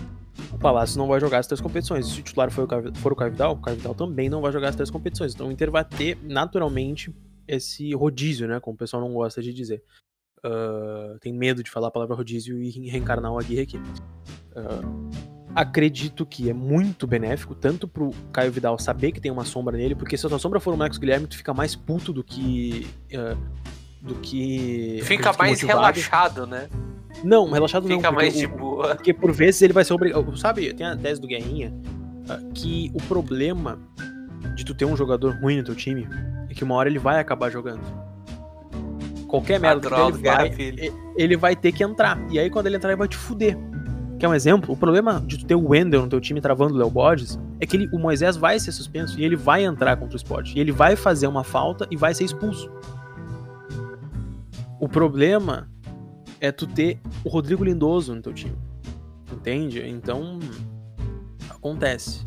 [0.53, 2.07] o Palácio não vai jogar as três competições.
[2.07, 4.53] Se o titular for o, for o Caio Vidal, o Caio Vidal também não vai
[4.53, 5.35] jogar as três competições.
[5.35, 7.15] Então o Inter vai ter naturalmente
[7.47, 8.61] esse rodízio, né?
[8.61, 9.83] Como o pessoal não gosta de dizer.
[10.45, 13.77] Uh, tem medo de falar a palavra rodízio e reencarnar o Aguirre aqui.
[13.77, 19.77] Uh, acredito que é muito benéfico, tanto pro Caio Vidal saber que tem uma sombra
[19.77, 22.25] nele, porque se a tua sombra for o Marcos Guilherme, tu fica mais puto do
[22.25, 22.89] que.
[23.13, 23.37] Uh,
[24.01, 25.01] do que.
[25.05, 25.81] Fica mais motivado.
[25.81, 26.69] relaxado, né?
[27.23, 28.01] Não, relaxado fica não.
[28.01, 28.95] Fica mais de boa.
[28.97, 30.37] Porque por vezes ele vai ser obrigado.
[30.37, 31.73] Sabe, tem a tese do Guerrinha
[32.29, 33.79] uh, que o problema
[34.57, 36.09] de tu ter um jogador ruim no teu time
[36.49, 37.83] é que uma hora ele vai acabar jogando.
[39.29, 42.19] Qualquer merda droga, ele vai, ele vai ter que entrar.
[42.31, 43.57] E aí quando ele entrar, ele vai te fuder.
[44.23, 44.73] Quer um exemplo?
[44.73, 47.67] O problema de tu ter o Wendel no teu time travando o Léo Borges é
[47.67, 50.57] que ele, o Moisés vai ser suspenso e ele vai entrar contra o esporte.
[50.57, 52.71] E ele vai fazer uma falta e vai ser expulso.
[54.79, 55.69] O problema
[56.41, 58.57] é tu ter o Rodrigo Lindoso no teu time.
[59.33, 59.83] Entende?
[59.89, 60.39] Então,
[61.51, 62.21] acontece.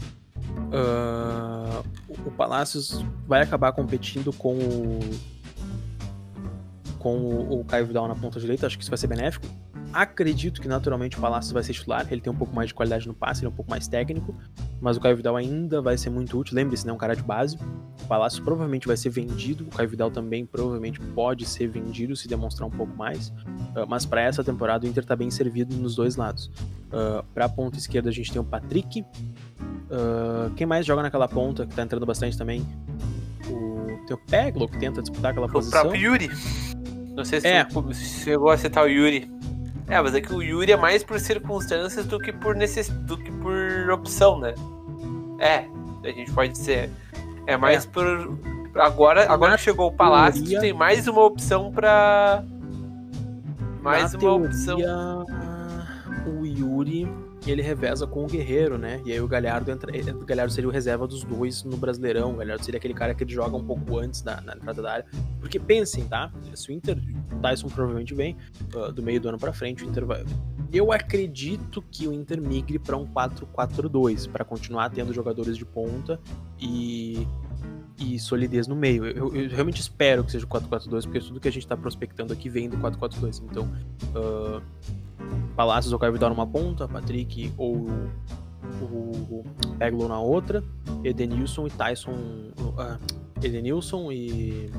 [0.67, 1.81] Uh,
[2.25, 4.99] o Palácios vai acabar competindo com o
[6.99, 9.47] com o, o Caio Vidal na ponta direita, acho que isso vai ser benéfico.
[9.95, 13.08] Acredito que naturalmente o Palácios vai ser titular, ele tem um pouco mais de qualidade
[13.08, 14.36] no passe, ele é um pouco mais técnico,
[14.81, 16.53] mas o Caio Vidal ainda vai ser muito útil.
[16.53, 17.58] Lembre-se, né, um cara de base.
[18.03, 22.27] O Palácio provavelmente vai ser vendido, o Caio Vidal também provavelmente pode ser vendido se
[22.27, 23.29] demonstrar um pouco mais.
[23.29, 26.47] Uh, mas para essa temporada o Inter tá bem servido nos dois lados.
[26.88, 28.99] Uh, para a ponta esquerda a gente tem o Patrick.
[28.99, 32.67] Uh, quem mais joga naquela ponta que tá entrando bastante também?
[33.49, 35.79] O, tem o Peglo que tenta disputar aquela o posição.
[35.79, 36.29] O próprio Yuri.
[37.15, 37.63] Não sei se é.
[37.63, 39.34] você chegou a citar o Yuri.
[39.87, 42.89] É, mas é que o Yuri é mais por circunstâncias do que por necess...
[42.89, 44.53] do que por opção, né?
[45.39, 45.65] É,
[46.03, 46.89] a gente pode dizer.
[47.45, 47.89] É mais é.
[47.89, 48.37] por.
[48.75, 50.59] Agora, agora que chegou o Palácio, teoria...
[50.59, 52.43] tem mais uma opção pra.
[53.81, 55.25] Mais Na uma teoria, opção.
[56.25, 57.07] O Yuri
[57.51, 59.01] ele reveza com o Guerreiro, né?
[59.05, 59.95] E aí o Galhardo entra.
[59.95, 62.34] Eh, o Galhardo seria o reserva dos dois no Brasileirão.
[62.34, 64.91] O Galhardo seria aquele cara que ele joga um pouco antes da, na entrada da
[64.91, 65.05] área.
[65.39, 66.31] Porque pensem, tá?
[66.53, 66.97] Se o Inter.
[67.31, 68.36] O Tyson provavelmente vem
[68.73, 70.25] uh, do meio do ano pra frente, o Inter vai.
[70.71, 76.19] Eu acredito que o Inter migre para um 4-4-2, para continuar tendo jogadores de ponta
[76.60, 77.27] e
[77.97, 79.05] e solidez no meio.
[79.05, 82.34] Eu, eu, realmente espero que seja o 4-4-2, porque tudo que a gente está prospectando
[82.34, 83.41] aqui vem do 4-4-2.
[83.49, 83.63] Então,
[84.13, 84.62] uh,
[85.56, 87.88] Palácios ou Caio Vidal numa ponta, Patrick ou
[88.82, 89.43] o
[90.08, 90.63] na outra,
[91.04, 92.12] Edenilson e Tyson.
[92.60, 92.97] Uh,
[93.41, 94.71] Edenilson e.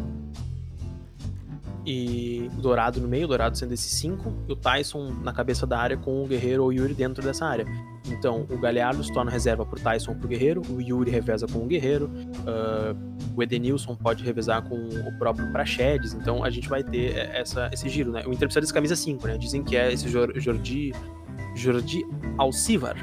[1.86, 5.96] E Dourado no meio, Dourado sendo esse 5, e o Tyson na cabeça da área
[5.96, 7.64] com o Guerreiro ou o Yuri dentro dessa área.
[8.08, 11.60] Então, o Galhardo se torna reserva pro Tyson ou pro Guerreiro, o Yuri reveza com
[11.60, 12.96] o Guerreiro, uh,
[13.36, 17.88] o Edenilson pode revezar com o próprio Praxedes, então a gente vai ter essa, esse
[17.88, 18.22] giro, né?
[18.26, 19.38] O Inter precisa desse camisa 5, né?
[19.38, 20.92] Dizem que é esse Jordi,
[21.54, 22.04] Jordi
[22.38, 22.96] Alcivar.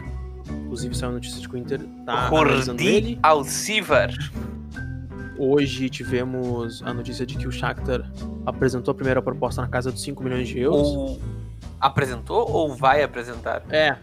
[0.65, 4.09] Inclusive, saiu a notícia de que o Inter tá Jordi Alcivar.
[5.37, 8.11] Hoje tivemos a notícia de que o Shakhtar
[8.45, 10.87] apresentou a primeira proposta na casa dos 5 milhões de euros.
[10.89, 11.19] O
[11.83, 13.61] apresentou ou vai apresentar?
[13.69, 13.97] É,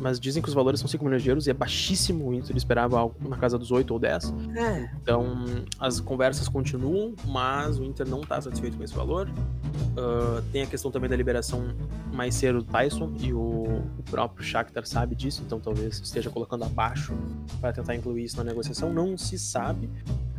[0.00, 2.28] mas dizem que os valores são 5 milhões de euros e é baixíssimo.
[2.28, 4.34] O Inter esperava algo na casa dos 8 ou 10.
[4.56, 4.90] É.
[5.00, 5.44] Então,
[5.78, 9.28] as conversas continuam, mas o Inter não está satisfeito com esse valor.
[9.28, 11.68] Uh, tem a questão também da liberação
[12.12, 13.64] mais cedo do Tyson e o,
[13.96, 17.12] o próprio Shakhtar sabe disso, então talvez esteja colocando abaixo
[17.60, 18.92] para tentar incluir isso na negociação.
[18.92, 19.88] Não se sabe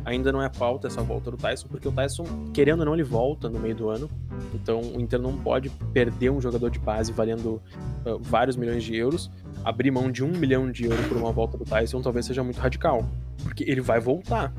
[0.06, 3.02] ainda não é pauta essa volta do Tyson, porque o Tyson, querendo ou não, ele
[3.02, 4.08] volta no meio do ano.
[4.54, 7.60] Então o Inter não pode perder um jogador de base valendo
[8.06, 9.30] uh, vários milhões de euros.
[9.64, 12.58] Abrir mão de um milhão de euros por uma volta do Tyson talvez seja muito
[12.60, 13.04] radical,
[13.42, 14.52] porque ele vai voltar.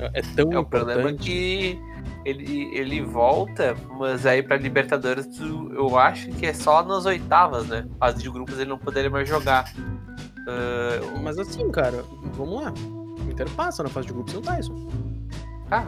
[0.00, 0.68] é, é tão É o importante.
[0.68, 1.78] problema que
[2.24, 7.86] ele, ele volta, mas aí pra Libertadores eu acho que é só nas oitavas, né?
[7.98, 9.72] Fase de grupos ele não poderia mais jogar.
[10.46, 12.72] Ah, Mas assim, cara, vamos lá.
[13.26, 14.88] O Inter passa na fase de grupos sem o Tyson.
[15.70, 15.86] ah,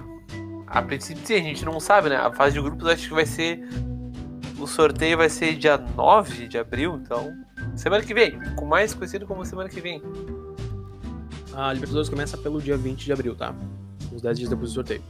[0.66, 2.16] a princípio sim, a gente não sabe, né?
[2.16, 3.60] A fase de grupos acho que vai ser.
[4.58, 7.32] O sorteio vai ser dia 9 de abril, então.
[7.74, 10.02] Semana que vem, com mais conhecido como semana que vem.
[11.54, 13.54] A Libertadores começa pelo dia 20 de abril, tá?
[14.12, 15.02] Uns 10 dias depois do sorteio.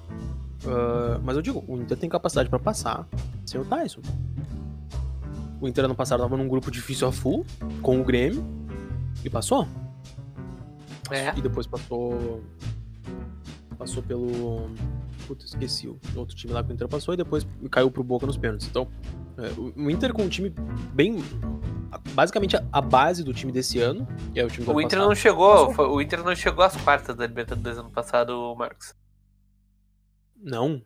[0.67, 3.07] Ah, mas eu digo, o Inter tem capacidade pra passar
[3.45, 4.01] sem o Tyson.
[5.61, 7.45] O Inter ano passado tava num grupo difícil a full,
[7.83, 8.45] com o Grêmio,
[9.25, 9.69] e passou.
[11.11, 11.33] É.
[11.37, 12.43] E depois passou.
[13.79, 14.71] Passou pelo.
[15.27, 15.87] Puta, esqueci.
[15.89, 18.67] O outro time lá que o Inter passou e depois caiu pro Boca nos pênaltis.
[18.69, 18.89] Então,
[19.39, 19.49] é,
[19.81, 20.51] o- Inter com um time
[20.93, 21.23] bem.
[22.13, 25.09] Basicamente a- a base do time desse ano, é o time do O Inter passado.
[25.09, 28.95] não chegou, foi- o Inter não chegou às quartas da Libertadores ano passado, Marcos.
[30.37, 30.83] Não.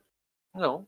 [0.55, 0.87] Não.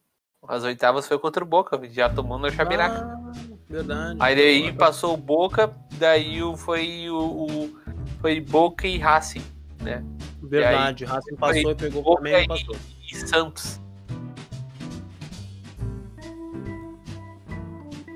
[0.49, 3.05] As oitavas foi contra o Boca, já tomou na Chabiraca.
[3.05, 3.26] Ah,
[3.69, 4.17] verdade.
[4.21, 7.77] Aí daí passou o Boca, daí foi o, o-
[8.21, 9.43] foi Boca e Racing,
[9.83, 10.05] né?
[10.43, 12.77] Verdade, Racing passou e pegou o Boca Flamengo e passou.
[13.13, 13.81] E Santos.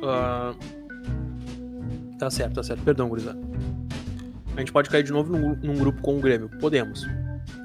[0.03, 0.55] Ah,
[2.19, 2.83] Tá certo, tá certo.
[2.83, 3.39] Perdão, gurizada.
[4.55, 6.51] A gente pode cair de novo num, num grupo com o Grêmio.
[6.61, 7.07] Podemos.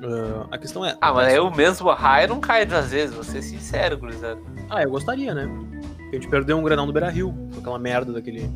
[0.02, 0.96] Ah, a questão é.
[1.02, 4.40] Ah, mas eu mesmo, a Raia não cai duas vezes, vou ser sincero, gurizada.
[4.70, 5.46] Ah, eu gostaria, né?
[6.16, 8.50] Porque a gente perdeu um Grenal no Beira Rio, com aquela merda daquele.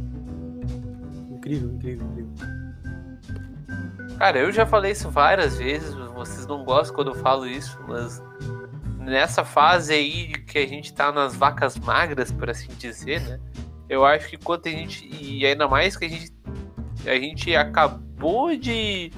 [1.30, 2.32] Incrível, incrível, incrível.
[4.17, 8.22] Cara, eu já falei isso várias vezes, vocês não gostam quando eu falo isso, mas
[9.00, 13.39] nessa fase aí que a gente tá nas vacas magras, por assim dizer, né?
[13.88, 15.08] Eu acho que quanto a gente.
[15.12, 16.32] E ainda mais que a gente.
[17.06, 19.12] A gente acabou de.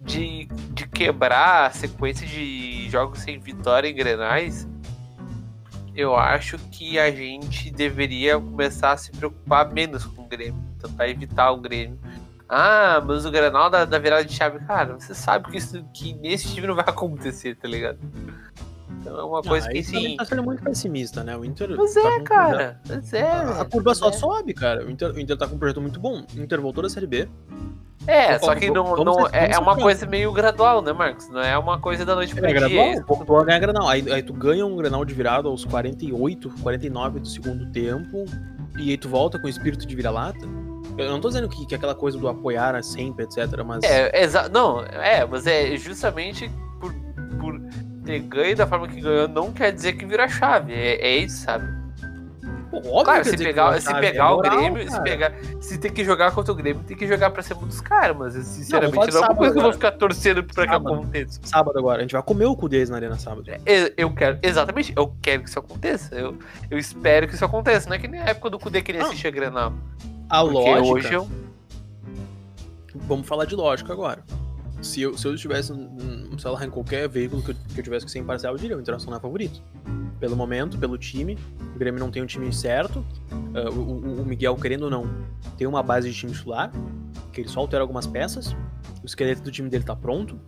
[0.00, 4.68] De, de quebrar a sequência de jogos sem vitória em Grenais.
[5.96, 10.62] Eu acho que a gente deveria começar a se preocupar menos com o Grêmio.
[10.78, 11.98] Tentar evitar o Grêmio.
[12.48, 16.12] Ah, mas o Grenal da, da virada de chave, cara, você sabe que, isso, que
[16.12, 17.98] nesse time não vai acontecer, tá ligado?
[19.06, 20.16] Então é uma coisa ah, que sim.
[20.16, 21.36] tá sendo muito pessimista, né?
[21.36, 21.76] O Inter.
[21.76, 22.80] Mas tá é, um cara.
[22.88, 23.22] Mas é.
[23.22, 24.12] A, a curva mas só é.
[24.12, 24.84] sobe, cara.
[24.84, 26.24] O Inter, o Inter tá com um projeto muito bom.
[26.36, 27.28] O Inter voltou da Série B.
[28.06, 31.28] É, só que não, não- é, é uma coisa meio gradual, né, Marcos?
[31.28, 32.60] Não é uma coisa da noite pro É, dia.
[32.68, 33.88] Grenal, voltou a ganhar Grenal.
[33.88, 38.24] Aí, aí tu ganha um Grenal de virada aos 48, 49 do segundo tempo.
[38.78, 40.46] E aí tu volta com o espírito de vira-lata.
[40.98, 43.62] Eu não tô dizendo que, que aquela coisa do apoiar sempre, etc.
[43.64, 43.82] Mas.
[43.84, 46.94] É, exa não, é, mas é justamente por,
[47.40, 47.60] por
[48.06, 50.72] ter ganho da forma que ganhou, não quer dizer que vira chave.
[50.72, 51.66] É, é isso, sabe?
[52.70, 55.02] Pô, óbvio Claro, se que pegar, se chave, pegar é o moral, Grêmio, se cara.
[55.02, 55.32] pegar.
[55.60, 58.34] Se tem que jogar contra o Grêmio, tem que jogar pra cima dos caras, mas
[58.34, 60.94] sinceramente vamos não, é uma coisa que eu vou ficar torcendo pra que Sábado.
[60.94, 61.40] aconteça.
[61.44, 61.98] Sábado agora.
[61.98, 63.44] A gente vai comer o cu deles na Arena sábado.
[63.64, 66.14] Eu, eu quero, exatamente, eu quero que isso aconteça.
[66.14, 66.36] Eu,
[66.70, 67.88] eu espero que isso aconteça.
[67.88, 69.08] Não é que nem a época do Cudê queria Não.
[69.08, 69.72] assistir a Grenal.
[70.28, 70.86] A Porque lógica.
[70.86, 71.28] hoje eu.
[73.06, 74.24] Vamos falar de lógica agora.
[74.82, 75.72] Se eu, se eu estivesse,
[76.38, 78.76] sei lá, em qualquer veículo que eu, que eu tivesse que ser imparcial, eu diria
[78.76, 79.62] o Internacional é favorito.
[80.20, 81.36] Pelo momento, pelo time.
[81.74, 83.04] O Grêmio não tem um time certo.
[83.72, 85.04] O, o- o Miguel, querendo ou não,
[85.58, 86.70] tem uma base de time titular.
[87.32, 88.52] Que ele só altera algumas peças.
[89.02, 90.38] O esqueleto do time dele tá pronto.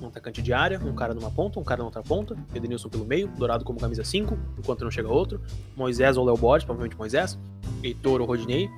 [0.00, 2.36] Um atacante de área, um cara numa ponta, um cara na outra ponta.
[2.54, 5.40] Edenilson pelo meio, Dourado como camisa 5, enquanto não chega outro.
[5.76, 7.38] Moisés ou Léo Bode, provavelmente Moisés.
[7.82, 8.68] Heitor ou Rodinei.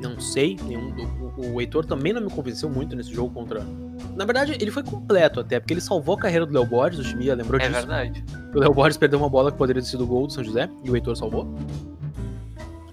[0.00, 0.56] Não sei.
[0.64, 0.94] Nenhum,
[1.36, 3.66] o, o- Heitor também não me convenceu muito nesse jogo contra.
[4.14, 7.04] Na verdade, ele foi completo até, porque ele salvou a carreira do Léo Borges, o
[7.04, 7.80] Chimia lembrou É disso.
[7.80, 8.24] verdade.
[8.54, 10.90] O Léo Borges perdeu uma bola que poderia ter sido gol do São José, e
[10.90, 11.52] o Heitor salvou.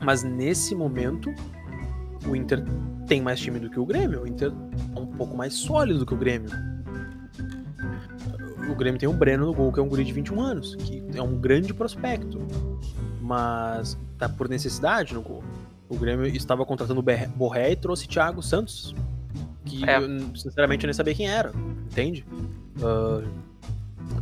[0.01, 1.31] Mas nesse momento,
[2.27, 2.63] o Inter
[3.07, 4.23] tem mais time do que o Grêmio.
[4.23, 4.51] O Inter
[4.95, 6.49] é um pouco mais sólido do que o Grêmio.
[8.75, 11.01] O Grêmio tem o Breno no gol, que é um guri de 21 anos, que
[11.15, 12.39] é um grande prospecto.
[13.21, 15.41] Mas tá por necessidade no gol.
[15.87, 17.03] O Grêmio estava contratando o
[17.35, 18.93] Borré e trouxe Thiago Santos,
[19.63, 19.97] que É.
[19.97, 21.51] eu, sinceramente eu nem sabia quem era,
[21.89, 22.25] entende?
[22.83, 23.23] Ah,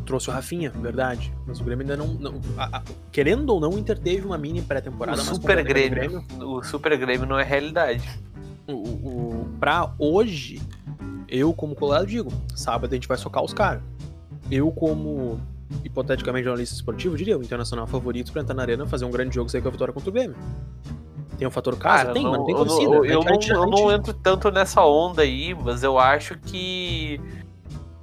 [0.06, 1.34] trouxe o Rafinha, verdade.
[1.48, 2.14] Mas o Grêmio ainda não.
[2.14, 5.58] não- a- a- querendo ou não, o Inter teve uma mini O pré-temporada mais Super
[5.58, 8.08] a do Grêmio, o Super Grêmio não é realidade.
[8.68, 10.62] O, o, o- pra hoje,
[11.28, 13.82] eu como colorado digo, sábado a gente vai socar os caras.
[14.54, 15.40] Eu como
[15.84, 19.50] hipoteticamente jornalista esportivo diria o Internacional favorito pra entrar na arena fazer um grande jogo
[19.50, 20.36] sair com a vitória contra o Grêmio.
[21.38, 22.04] Tem um fator casa?
[22.04, 22.96] Cara, tem, não- mas não tem eu, torcida.
[22.96, 27.20] eu gente- a não, eu não entro tanto nessa onda aí, mas eu acho que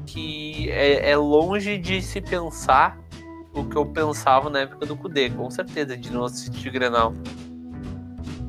[0.07, 2.99] que é, é longe de se pensar
[3.55, 7.13] o que eu pensava na época do Cudê, com certeza, de não assistir Grenal.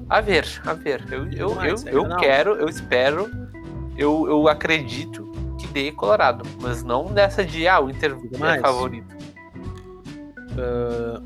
[0.09, 1.03] A ver, a ver.
[1.11, 2.17] Eu, eu, eu, eu Grenal.
[2.19, 3.29] quero, eu espero,
[3.95, 5.31] eu, eu acredito
[5.71, 9.15] de Colorado, mas não nessa de ah, o Inter é favorito.
[10.57, 11.21] Ah,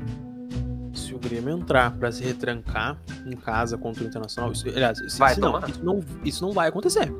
[0.94, 5.18] se o Grêmio entrar pra se retrancar em casa contra o Internacional, isso, aliás, se,
[5.18, 7.12] Vai se não, isso não, isso não vai acontecer.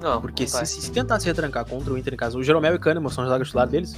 [0.00, 2.74] Não, Porque não se, se tentar se retrancar contra o Inter em casa, o Jeromel
[2.74, 3.96] e o Kahneman são os zaga titular deles.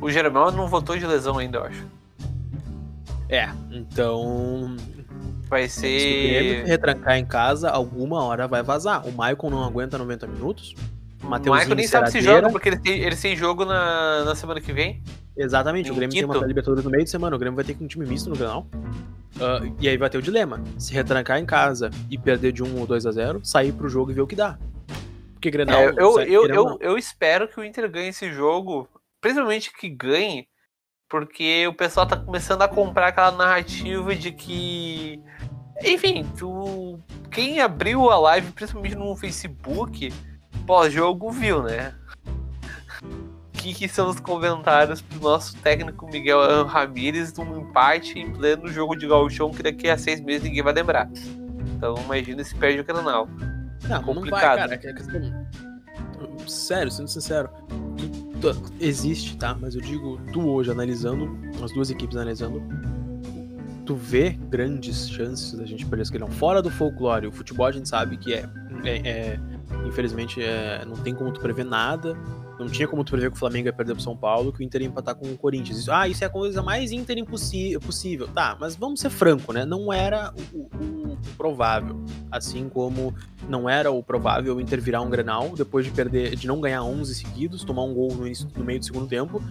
[0.00, 1.86] o Jeromel não voltou de lesão ainda, eu acho.
[3.28, 4.76] É, então.
[5.52, 6.66] Vai Se o Grêmio ser.
[6.66, 9.06] retrancar em casa, alguma hora vai vazar.
[9.06, 10.74] O Maicon não aguenta 90 minutos.
[11.22, 14.62] O Michael nem sabe se joga, porque ele tem, ele tem jogo na, na semana
[14.62, 15.02] que vem.
[15.36, 17.84] Exatamente, o Grêmio tem uma Libertadores no meio de semana, o Grêmio vai ter que
[17.84, 18.66] um time misto no Grenal.
[19.38, 22.80] Ah, e aí vai ter o dilema: se retrancar em casa e perder de 1
[22.80, 24.58] ou 2 a 0, sair pro jogo e ver o que dá.
[25.34, 25.78] Porque Grenal.
[25.80, 28.88] É, eu, sai- eu, eu, eu espero que o Inter ganhe esse jogo,
[29.20, 30.46] principalmente que ganhe,
[31.08, 35.20] porque o pessoal tá começando a comprar aquela narrativa de que.
[35.84, 36.98] Enfim, tu,
[37.30, 40.12] quem abriu a live, principalmente no Facebook,
[40.66, 41.94] pós-jogo, viu, né?
[43.02, 48.68] O que, que são os comentários pro nosso técnico Miguel Ramírez num empate em pleno
[48.68, 51.08] jogo de gauchão que daqui a seis meses ninguém vai lembrar.
[51.76, 53.28] Então imagina se perde o canal.
[53.82, 54.56] Não, não vai, complicado.
[54.56, 54.74] cara.
[54.74, 57.50] é Sério, sendo sincero.
[58.80, 59.56] existe, tá?
[59.60, 62.62] Mas eu digo, tu hoje analisando, as duas equipes analisando,
[63.84, 66.28] tu vê grandes chances da gente perder esse grão.
[66.28, 68.48] Fora do folclore, o futebol a gente sabe que é.
[68.84, 69.40] é- é-
[69.86, 72.16] infelizmente, é, não tem como tu prever nada.
[72.58, 74.62] Não tinha como tu prever que o Flamengo ia perder pro São Paulo, que o
[74.62, 75.78] Inter ia empatar com o Corinthians.
[75.78, 77.16] Isso- ah, isso é a coisa mais Inter
[77.80, 78.28] possível.
[78.28, 79.64] Tá, mas vamos ser franco, né?
[79.64, 82.04] Não era o- o- o provável.
[82.30, 83.14] Assim como
[83.48, 86.84] não era o provável o Inter virar um Grenal depois de perder, de não ganhar
[86.84, 89.42] 11 seguidos, tomar um gol no, início, no meio do segundo tempo.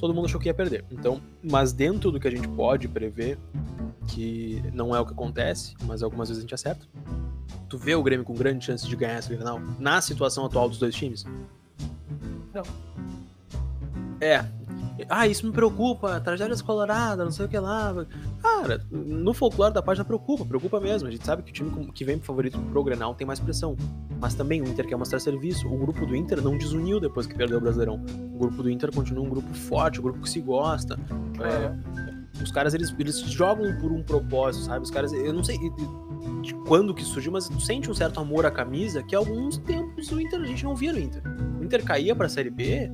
[0.00, 0.84] Todo mundo achou que ia perder.
[0.90, 3.38] Então, mas dentro do que a gente pode prever,
[4.08, 6.86] que não é o que acontece, mas algumas vezes a gente acerta.
[7.68, 10.78] Tu vê o Grêmio com grande chance de ganhar esse Grenal na situação atual dos
[10.78, 11.24] dois times?
[12.54, 12.62] Não.
[14.20, 14.44] É.
[15.08, 17.94] Ah, isso me preocupa, tragédias coloradas, não sei o que lá.
[18.42, 21.08] Cara, no folclore da página preocupa, preocupa mesmo.
[21.08, 23.76] A gente sabe que o time que vem pro favorito pro Grenal tem mais pressão.
[24.20, 25.66] Mas também o Inter quer mostrar serviço.
[25.68, 28.04] O grupo do Inter não desuniu depois que perdeu o Brasileirão.
[28.34, 30.98] O grupo do Inter continua um grupo forte, um grupo que se gosta.
[31.40, 34.82] É, os caras, eles, eles jogam por um propósito, sabe?
[34.84, 38.44] Os caras, eu não sei de- quando que surgiu, mas tu sente um certo amor
[38.46, 41.22] à camisa que há alguns tempos o Inter, a gente não via no Inter.
[41.58, 42.90] O Inter caía pra Série B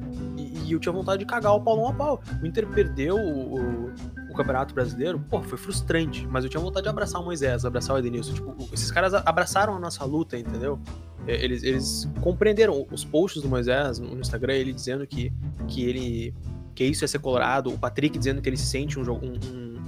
[0.72, 2.22] eu tinha vontade de cagar o Paulão a pau.
[2.42, 3.55] O Inter perdeu o,
[3.88, 3.92] o-
[4.31, 7.96] o Campeonato Brasileiro, pô, foi frustrante, mas eu tinha vontade de abraçar o Moisés, abraçar
[7.96, 8.35] o Edenilson.
[8.35, 10.79] Tipo, o- esses caras abraçaram a nossa luta, entendeu?
[11.26, 15.33] É, Eles, eles compreenderam os posts do Moisés no Instagram, ele dizendo que,
[15.68, 16.35] que ele
[16.74, 19.33] que isso é ser colorado, o Patrick dizendo que ele se sente um, um,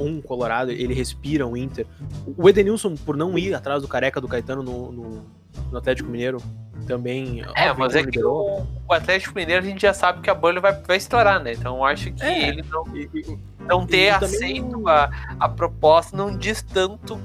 [0.01, 1.87] um, um colorado, ele respira um Inter.
[2.35, 5.23] O Edenilson, por não ir atrás do careca do Caetano no, no,
[5.71, 6.39] no Atlético Mineiro,
[6.87, 7.43] também.
[7.55, 10.61] É, mas é que o, o Atlético Mineiro a gente já sabe que a bolha
[10.61, 11.53] vai, vai estourar, né?
[11.53, 12.49] Então eu acho que É.
[12.49, 17.21] ele não, E- e- não ter aceito não- a, a proposta não diz tanto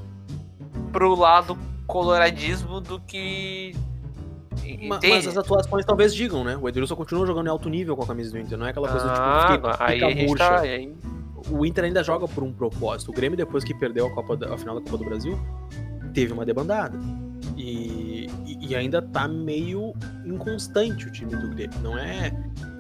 [0.92, 1.58] pro lado
[1.88, 3.74] coloradismo do que.
[4.88, 5.14] Ma- Entende?
[5.16, 6.58] Mas as atuações talvez digam, né?
[6.62, 8.88] O Edenilson continua jogando em alto nível com a camisa do Inter, não é aquela
[8.90, 10.50] coisa Ah, tipo, fica, aí fica murcha.
[10.50, 10.60] tá.
[10.62, 10.94] Aí,
[11.50, 13.12] O Inter ainda joga por um propósito.
[13.12, 15.38] O Grêmio, depois que perdeu a, Copa da- a final da Copa do Brasil,
[16.14, 16.98] teve uma debandada.
[17.58, 17.93] E,
[18.70, 19.94] e- ainda tá meio
[20.26, 21.80] inconstante o time do Grêmio.
[21.82, 22.32] Não é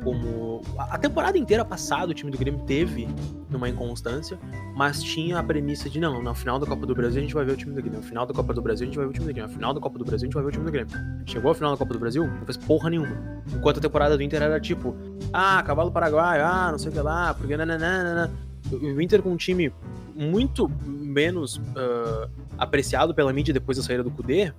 [0.03, 0.61] como.
[0.77, 3.07] A temporada inteira passada o time do Grêmio teve
[3.49, 4.37] numa inconstância,
[4.75, 7.45] mas tinha a premissa de não, na final da Copa do Brasil a gente vai
[7.45, 7.99] ver o time do Grêmio.
[7.99, 9.49] Na final da Copa do Brasil a gente vai ver o time do Grêmio.
[9.49, 11.23] Na final da Copa do Brasil a gente vai ver o time do Grêmio.
[11.25, 13.15] Chegou a final da Copa do Brasil, não fez porra nenhuma.
[13.53, 14.95] Enquanto a temporada do Inter era tipo,
[15.31, 18.31] ah, cavalo paraguaio, ah, não sei o que lá, porque nananana.
[18.71, 19.71] O Inter com um time
[20.15, 24.53] muito menos ah, apreciado pela mídia depois da saída do Kudê,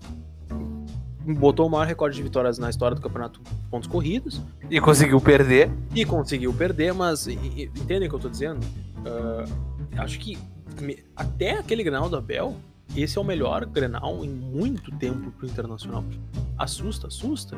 [1.26, 5.70] botou o maior recorde de vitórias na história do campeonato pontos corridos e conseguiu perder.
[5.94, 8.60] e conseguiu perder, mas e- e- entendem o que eu tô dizendo?
[9.06, 9.44] Ah,
[10.02, 10.36] acho que
[10.80, 12.56] me- até aquele Grenal do Abel,
[12.96, 16.04] esse é o melhor Grenal em muito tempo pro Internacional.
[16.58, 17.56] Assusta, assusta,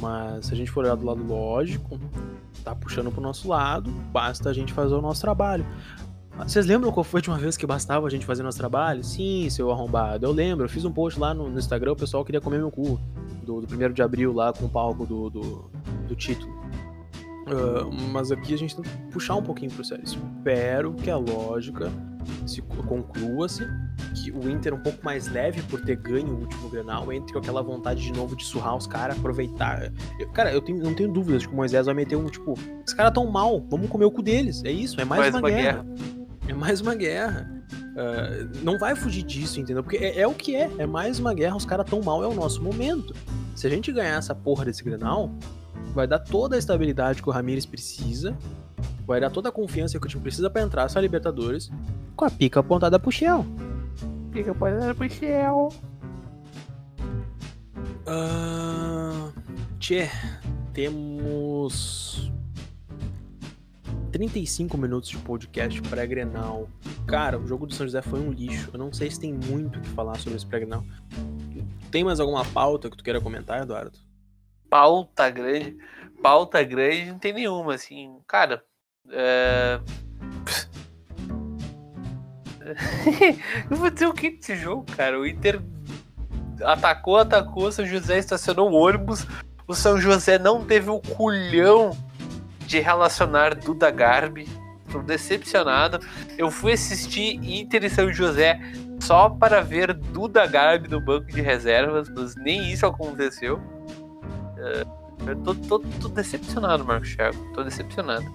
[0.00, 1.98] mas se a gente for olhar do lado lógico,
[2.64, 5.66] tá puxando pro nosso lado, basta a gente fazer o nosso trabalho.
[6.46, 9.02] Vocês lembram qual foi a última vez que bastava a gente fazer nosso trabalho?
[9.04, 10.24] Sim, seu arrombado.
[10.24, 12.70] Eu lembro, eu fiz um post lá no, no Instagram, o pessoal queria comer meu
[12.70, 12.98] cu.
[13.44, 15.70] Do, do primeiro de abril lá com o palco do, do,
[16.06, 16.52] do título.
[17.46, 20.04] Ah, mas aqui a gente tem que puxar um pouquinho pro sério.
[20.04, 21.90] Espero que a lógica
[22.46, 23.66] se co- conclua-se,
[24.14, 27.38] que o Inter um pouco mais leve por ter ganho o último Grenal, entre com
[27.38, 29.90] aquela vontade de novo de surrar os caras, aproveitar.
[30.18, 32.52] Eu- cara, eu tenho, não tenho dúvidas de que o Moisés vai meter um, tipo,
[32.86, 34.62] os caras tão mal, vamos comer o cu deles.
[34.64, 35.86] É isso, é mais, uma, guerra.
[36.48, 37.48] É mais uma guerra.
[37.98, 39.82] Ah, não vai fugir disso, entendeu?
[39.82, 40.70] Porque é, é o que é.
[40.78, 43.14] É mais uma guerra, os caras tão mal, é o nosso momento.
[43.56, 45.30] Se a gente ganhar essa porra desse Grenal,
[45.92, 48.36] vai dar toda a estabilidade que o Ramires precisa,
[49.04, 51.70] vai dar toda a confiança que o time precisa pra entrar essa Libertadores
[52.14, 53.44] com a pica apontada pro Shell.
[54.30, 55.68] Pica apontada pro Shell.
[58.06, 59.32] Uh,
[59.78, 60.08] tchê,
[60.72, 62.30] temos
[64.18, 66.68] 35 minutos de podcast pré-grenal.
[67.06, 68.68] Cara, o jogo do São José foi um lixo.
[68.72, 70.82] Eu não sei se tem muito o que falar sobre esse pré-grenal.
[71.88, 73.96] Tem mais alguma pauta que tu queira comentar, Eduardo?
[74.68, 75.78] Pauta grande.
[76.20, 78.18] Pauta grande não tem nenhuma, assim.
[78.26, 78.64] Cara,
[79.08, 79.78] é...
[83.70, 85.16] Eu vou dizer o que desse jogo, cara.
[85.16, 85.62] O Inter
[86.64, 89.24] atacou, atacou, São José estacionou o ônibus.
[89.68, 91.92] O São José não teve o culhão
[92.68, 94.46] de relacionar Duda Garbi.
[94.92, 95.98] Tô decepcionado.
[96.36, 98.60] Eu fui assistir Inter e São José
[99.00, 103.58] só para ver Duda Garbi no banco de reservas, mas nem isso aconteceu.
[105.26, 107.52] Eu tô, tô, tô decepcionado, Marcos Thiago.
[107.54, 108.26] Tô decepcionado.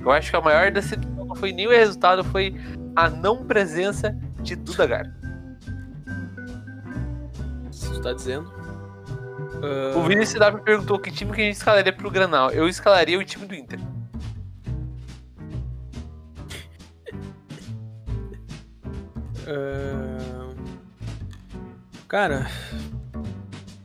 [0.00, 2.54] Eu acho que a maior decepção não foi nem o resultado, foi
[2.96, 5.14] a não presença de Duda Garbi.
[7.70, 8.59] Se tu tá dizendo.
[9.40, 9.98] Uh...
[9.98, 12.50] O Vinicius W perguntou que time que a gente escalaria pro Granal.
[12.50, 13.80] Eu escalaria o time do Inter.
[19.46, 20.54] Uh...
[22.06, 22.50] Cara,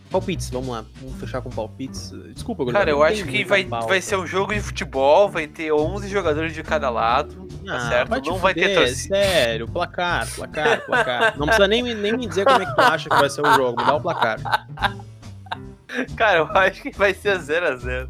[0.09, 0.85] palpites, vamos lá.
[1.01, 2.11] Vamos fechar com palpites.
[2.33, 6.07] Desculpa, Cara, eu acho que vai, vai ser um jogo de futebol, vai ter 11
[6.07, 7.45] jogadores de cada lado.
[7.65, 8.09] Tá ah, certo?
[8.09, 9.15] Vai não vai ter torcida.
[9.15, 11.37] Sério, placar, placar, placar.
[11.37, 13.53] não precisa nem, nem me dizer como é que tu acha que vai ser o
[13.53, 14.39] jogo, me dá o placar.
[16.15, 18.09] Cara, eu acho que vai ser 0x0.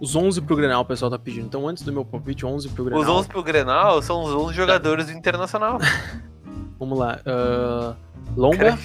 [0.00, 1.46] Os 11 pro Grenal o pessoal tá pedindo.
[1.46, 3.02] Então, antes do meu palpite, 11 pro Grenal.
[3.02, 5.12] Os 11 pro Grenal são os 11 jogadores tá.
[5.12, 5.78] do Internacional.
[6.78, 7.20] Vamos lá.
[7.24, 7.96] Uh,
[8.36, 8.78] Lomba.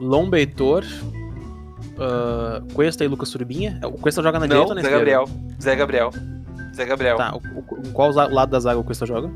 [0.00, 0.84] Lomba Heitor.
[1.98, 3.80] Uh, Cuesta e Lucas Turbinha.
[3.84, 4.98] O Cuesta joga na Não, direita ou na Zé esquerda?
[4.98, 5.24] Gabriel.
[5.60, 6.10] Zé Gabriel.
[6.74, 7.16] Zé Gabriel.
[7.16, 9.30] Tá, o, o, qual lado da zaga o Cuesta joga?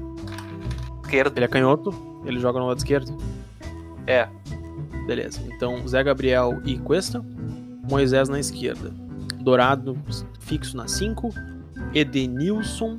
[1.05, 1.36] Esquerdo.
[1.36, 3.16] Ele é canhoto, ele joga no lado esquerdo?
[4.07, 4.28] É.
[5.07, 5.40] Beleza.
[5.46, 7.24] Então, Zé Gabriel e Cuesta.
[7.88, 8.90] Moisés na esquerda.
[9.40, 9.98] Dourado
[10.40, 11.30] fixo na 5.
[11.94, 12.98] Edenilson.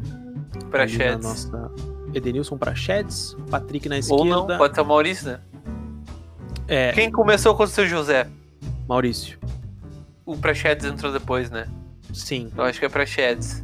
[0.69, 1.23] Prachedes.
[1.23, 1.71] Nossa...
[2.13, 3.35] Edenilson Prachedes.
[3.49, 4.21] Patrick na esquerda.
[4.21, 5.39] Ou não, pode ser o Maurício, né?
[6.67, 6.91] É.
[6.91, 8.27] Quem começou com o seu José?
[8.87, 9.39] Maurício.
[10.25, 11.67] O Prachedes entrou depois, né?
[12.13, 12.51] Sim.
[12.55, 13.63] Eu acho que é Prachedes.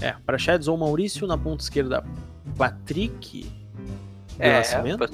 [0.00, 2.04] É, Prachedes ou Maurício na ponta esquerda.
[2.56, 3.50] Patrick.
[4.38, 4.98] É, Nascimento.
[4.98, 5.12] Pat...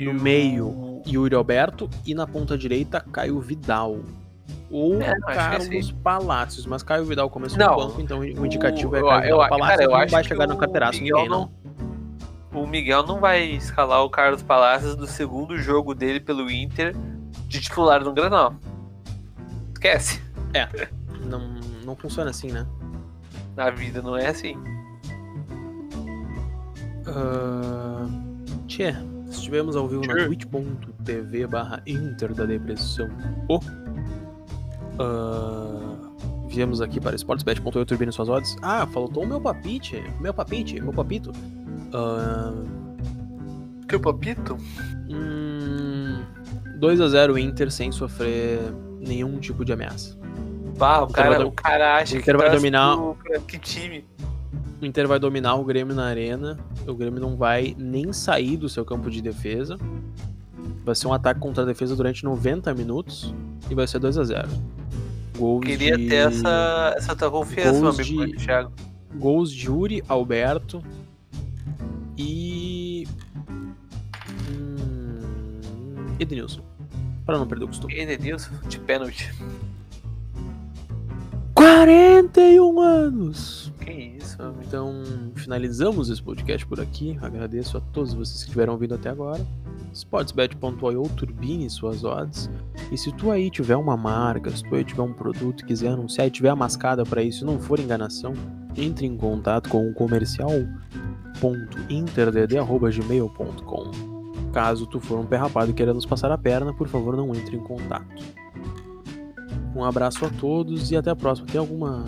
[0.00, 0.14] No o...
[0.14, 1.88] meio, Yuri Alberto.
[2.06, 3.98] E na ponta direita, Caio Vidal.
[4.70, 6.66] Ou é, Carlos Palácios.
[6.66, 9.42] Mas Caio Vidal começou não, no banco, então o indicativo é Caio Vidal.
[9.42, 11.50] Eu, Palácios cara, eu não vai chegar no carteiraço ninguém, não.
[11.50, 11.64] não
[12.54, 16.94] o Miguel não vai escalar o Carlos Palacios do segundo jogo dele pelo Inter
[17.48, 18.54] de titular no Granal.
[19.72, 20.22] Esquece.
[20.54, 20.68] É.
[21.26, 21.40] Não,
[21.84, 22.64] não funciona assim, né?
[23.56, 24.56] Na vida não é assim.
[27.06, 28.64] Uh...
[28.66, 28.94] Tchê,
[29.36, 33.08] estivemos ao vivo na twitch.tv barra Inter da Depressão.
[33.48, 33.60] Oh.
[35.02, 36.14] Uh...
[36.48, 38.56] Viemos aqui para sportsbet.eu turbine suas odds.
[38.62, 40.00] Ah, faltou o meu papite.
[40.20, 41.32] Meu papite, meu papito.
[41.92, 42.84] Uh...
[43.88, 44.56] Teu papito?
[45.08, 46.22] Hum,
[46.78, 48.58] 2x0 Inter sem sofrer
[49.00, 50.16] nenhum tipo de ameaça.
[50.78, 51.48] Bah, o, cara, do...
[51.48, 52.96] o cara acha o Inter que vai dominar.
[53.46, 54.04] Que time?
[54.80, 56.58] O Inter vai dominar o Grêmio na arena.
[56.86, 59.78] O Grêmio não vai nem sair do seu campo de defesa.
[60.84, 63.34] Vai ser um ataque contra a defesa durante 90 minutos
[63.70, 64.48] e vai ser 2 a 0
[65.38, 66.08] Gols Queria de...
[66.08, 68.44] ter essa, essa tua confiança, gols meu amigo de...
[68.44, 68.72] Thiago.
[69.16, 70.82] Gols de Yuri Alberto,
[72.16, 73.06] e.
[74.48, 76.16] Hum...
[76.18, 76.62] Edenilson.
[77.26, 77.94] Para não perder o costume.
[77.94, 79.32] Edenilson, de pênalti.
[81.74, 83.72] 41 anos!
[83.80, 84.38] Que isso.
[84.64, 85.02] Então,
[85.34, 87.18] finalizamos esse podcast por aqui.
[87.20, 89.44] Agradeço a todos vocês que estiveram ouvindo até agora.
[89.92, 92.48] Sportsbet.io turbine suas odds.
[92.92, 96.28] E se tu aí tiver uma marca, se tu aí tiver um produto quiser anunciar
[96.28, 98.34] e tiver a mascada para isso e não for enganação,
[98.76, 100.52] entre em contato com o comercial
[101.90, 103.90] interd.interd.gmail.com
[104.52, 107.34] Caso tu for um pé rapado e queira nos passar a perna, por favor não
[107.34, 108.43] entre em contato.
[109.74, 111.46] Um abraço a todos e até a próxima.
[111.48, 112.04] Tem alguma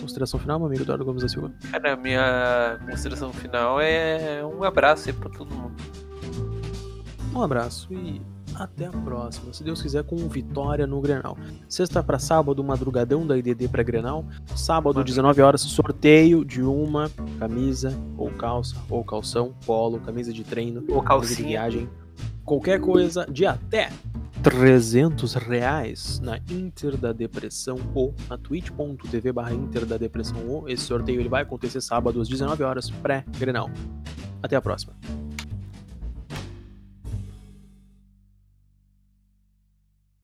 [0.00, 1.52] consideração final, meu amigo Eduardo Gomes da Silva?
[1.70, 5.74] Cara, minha consideração final é um abraço aí pra todo mundo.
[7.34, 8.20] Um abraço e
[8.54, 9.52] até a próxima.
[9.52, 11.36] Se Deus quiser, com vitória no Grenal.
[11.68, 14.24] Sexta para sábado, madrugadão da IDD para Grenal.
[14.54, 20.84] Sábado, 19 horas, sorteio de uma camisa ou calça ou calção, polo, camisa de treino,
[20.88, 21.36] ou calcinha.
[21.36, 21.90] de viagem.
[22.44, 23.90] Qualquer coisa de até
[24.42, 30.84] 300 reais na Inter da Depressão ou na twitch.tv barra Inter da Depressão ou esse
[30.84, 33.70] sorteio ele vai acontecer sábado às 19 horas pré-grenal.
[34.42, 34.94] Até a próxima.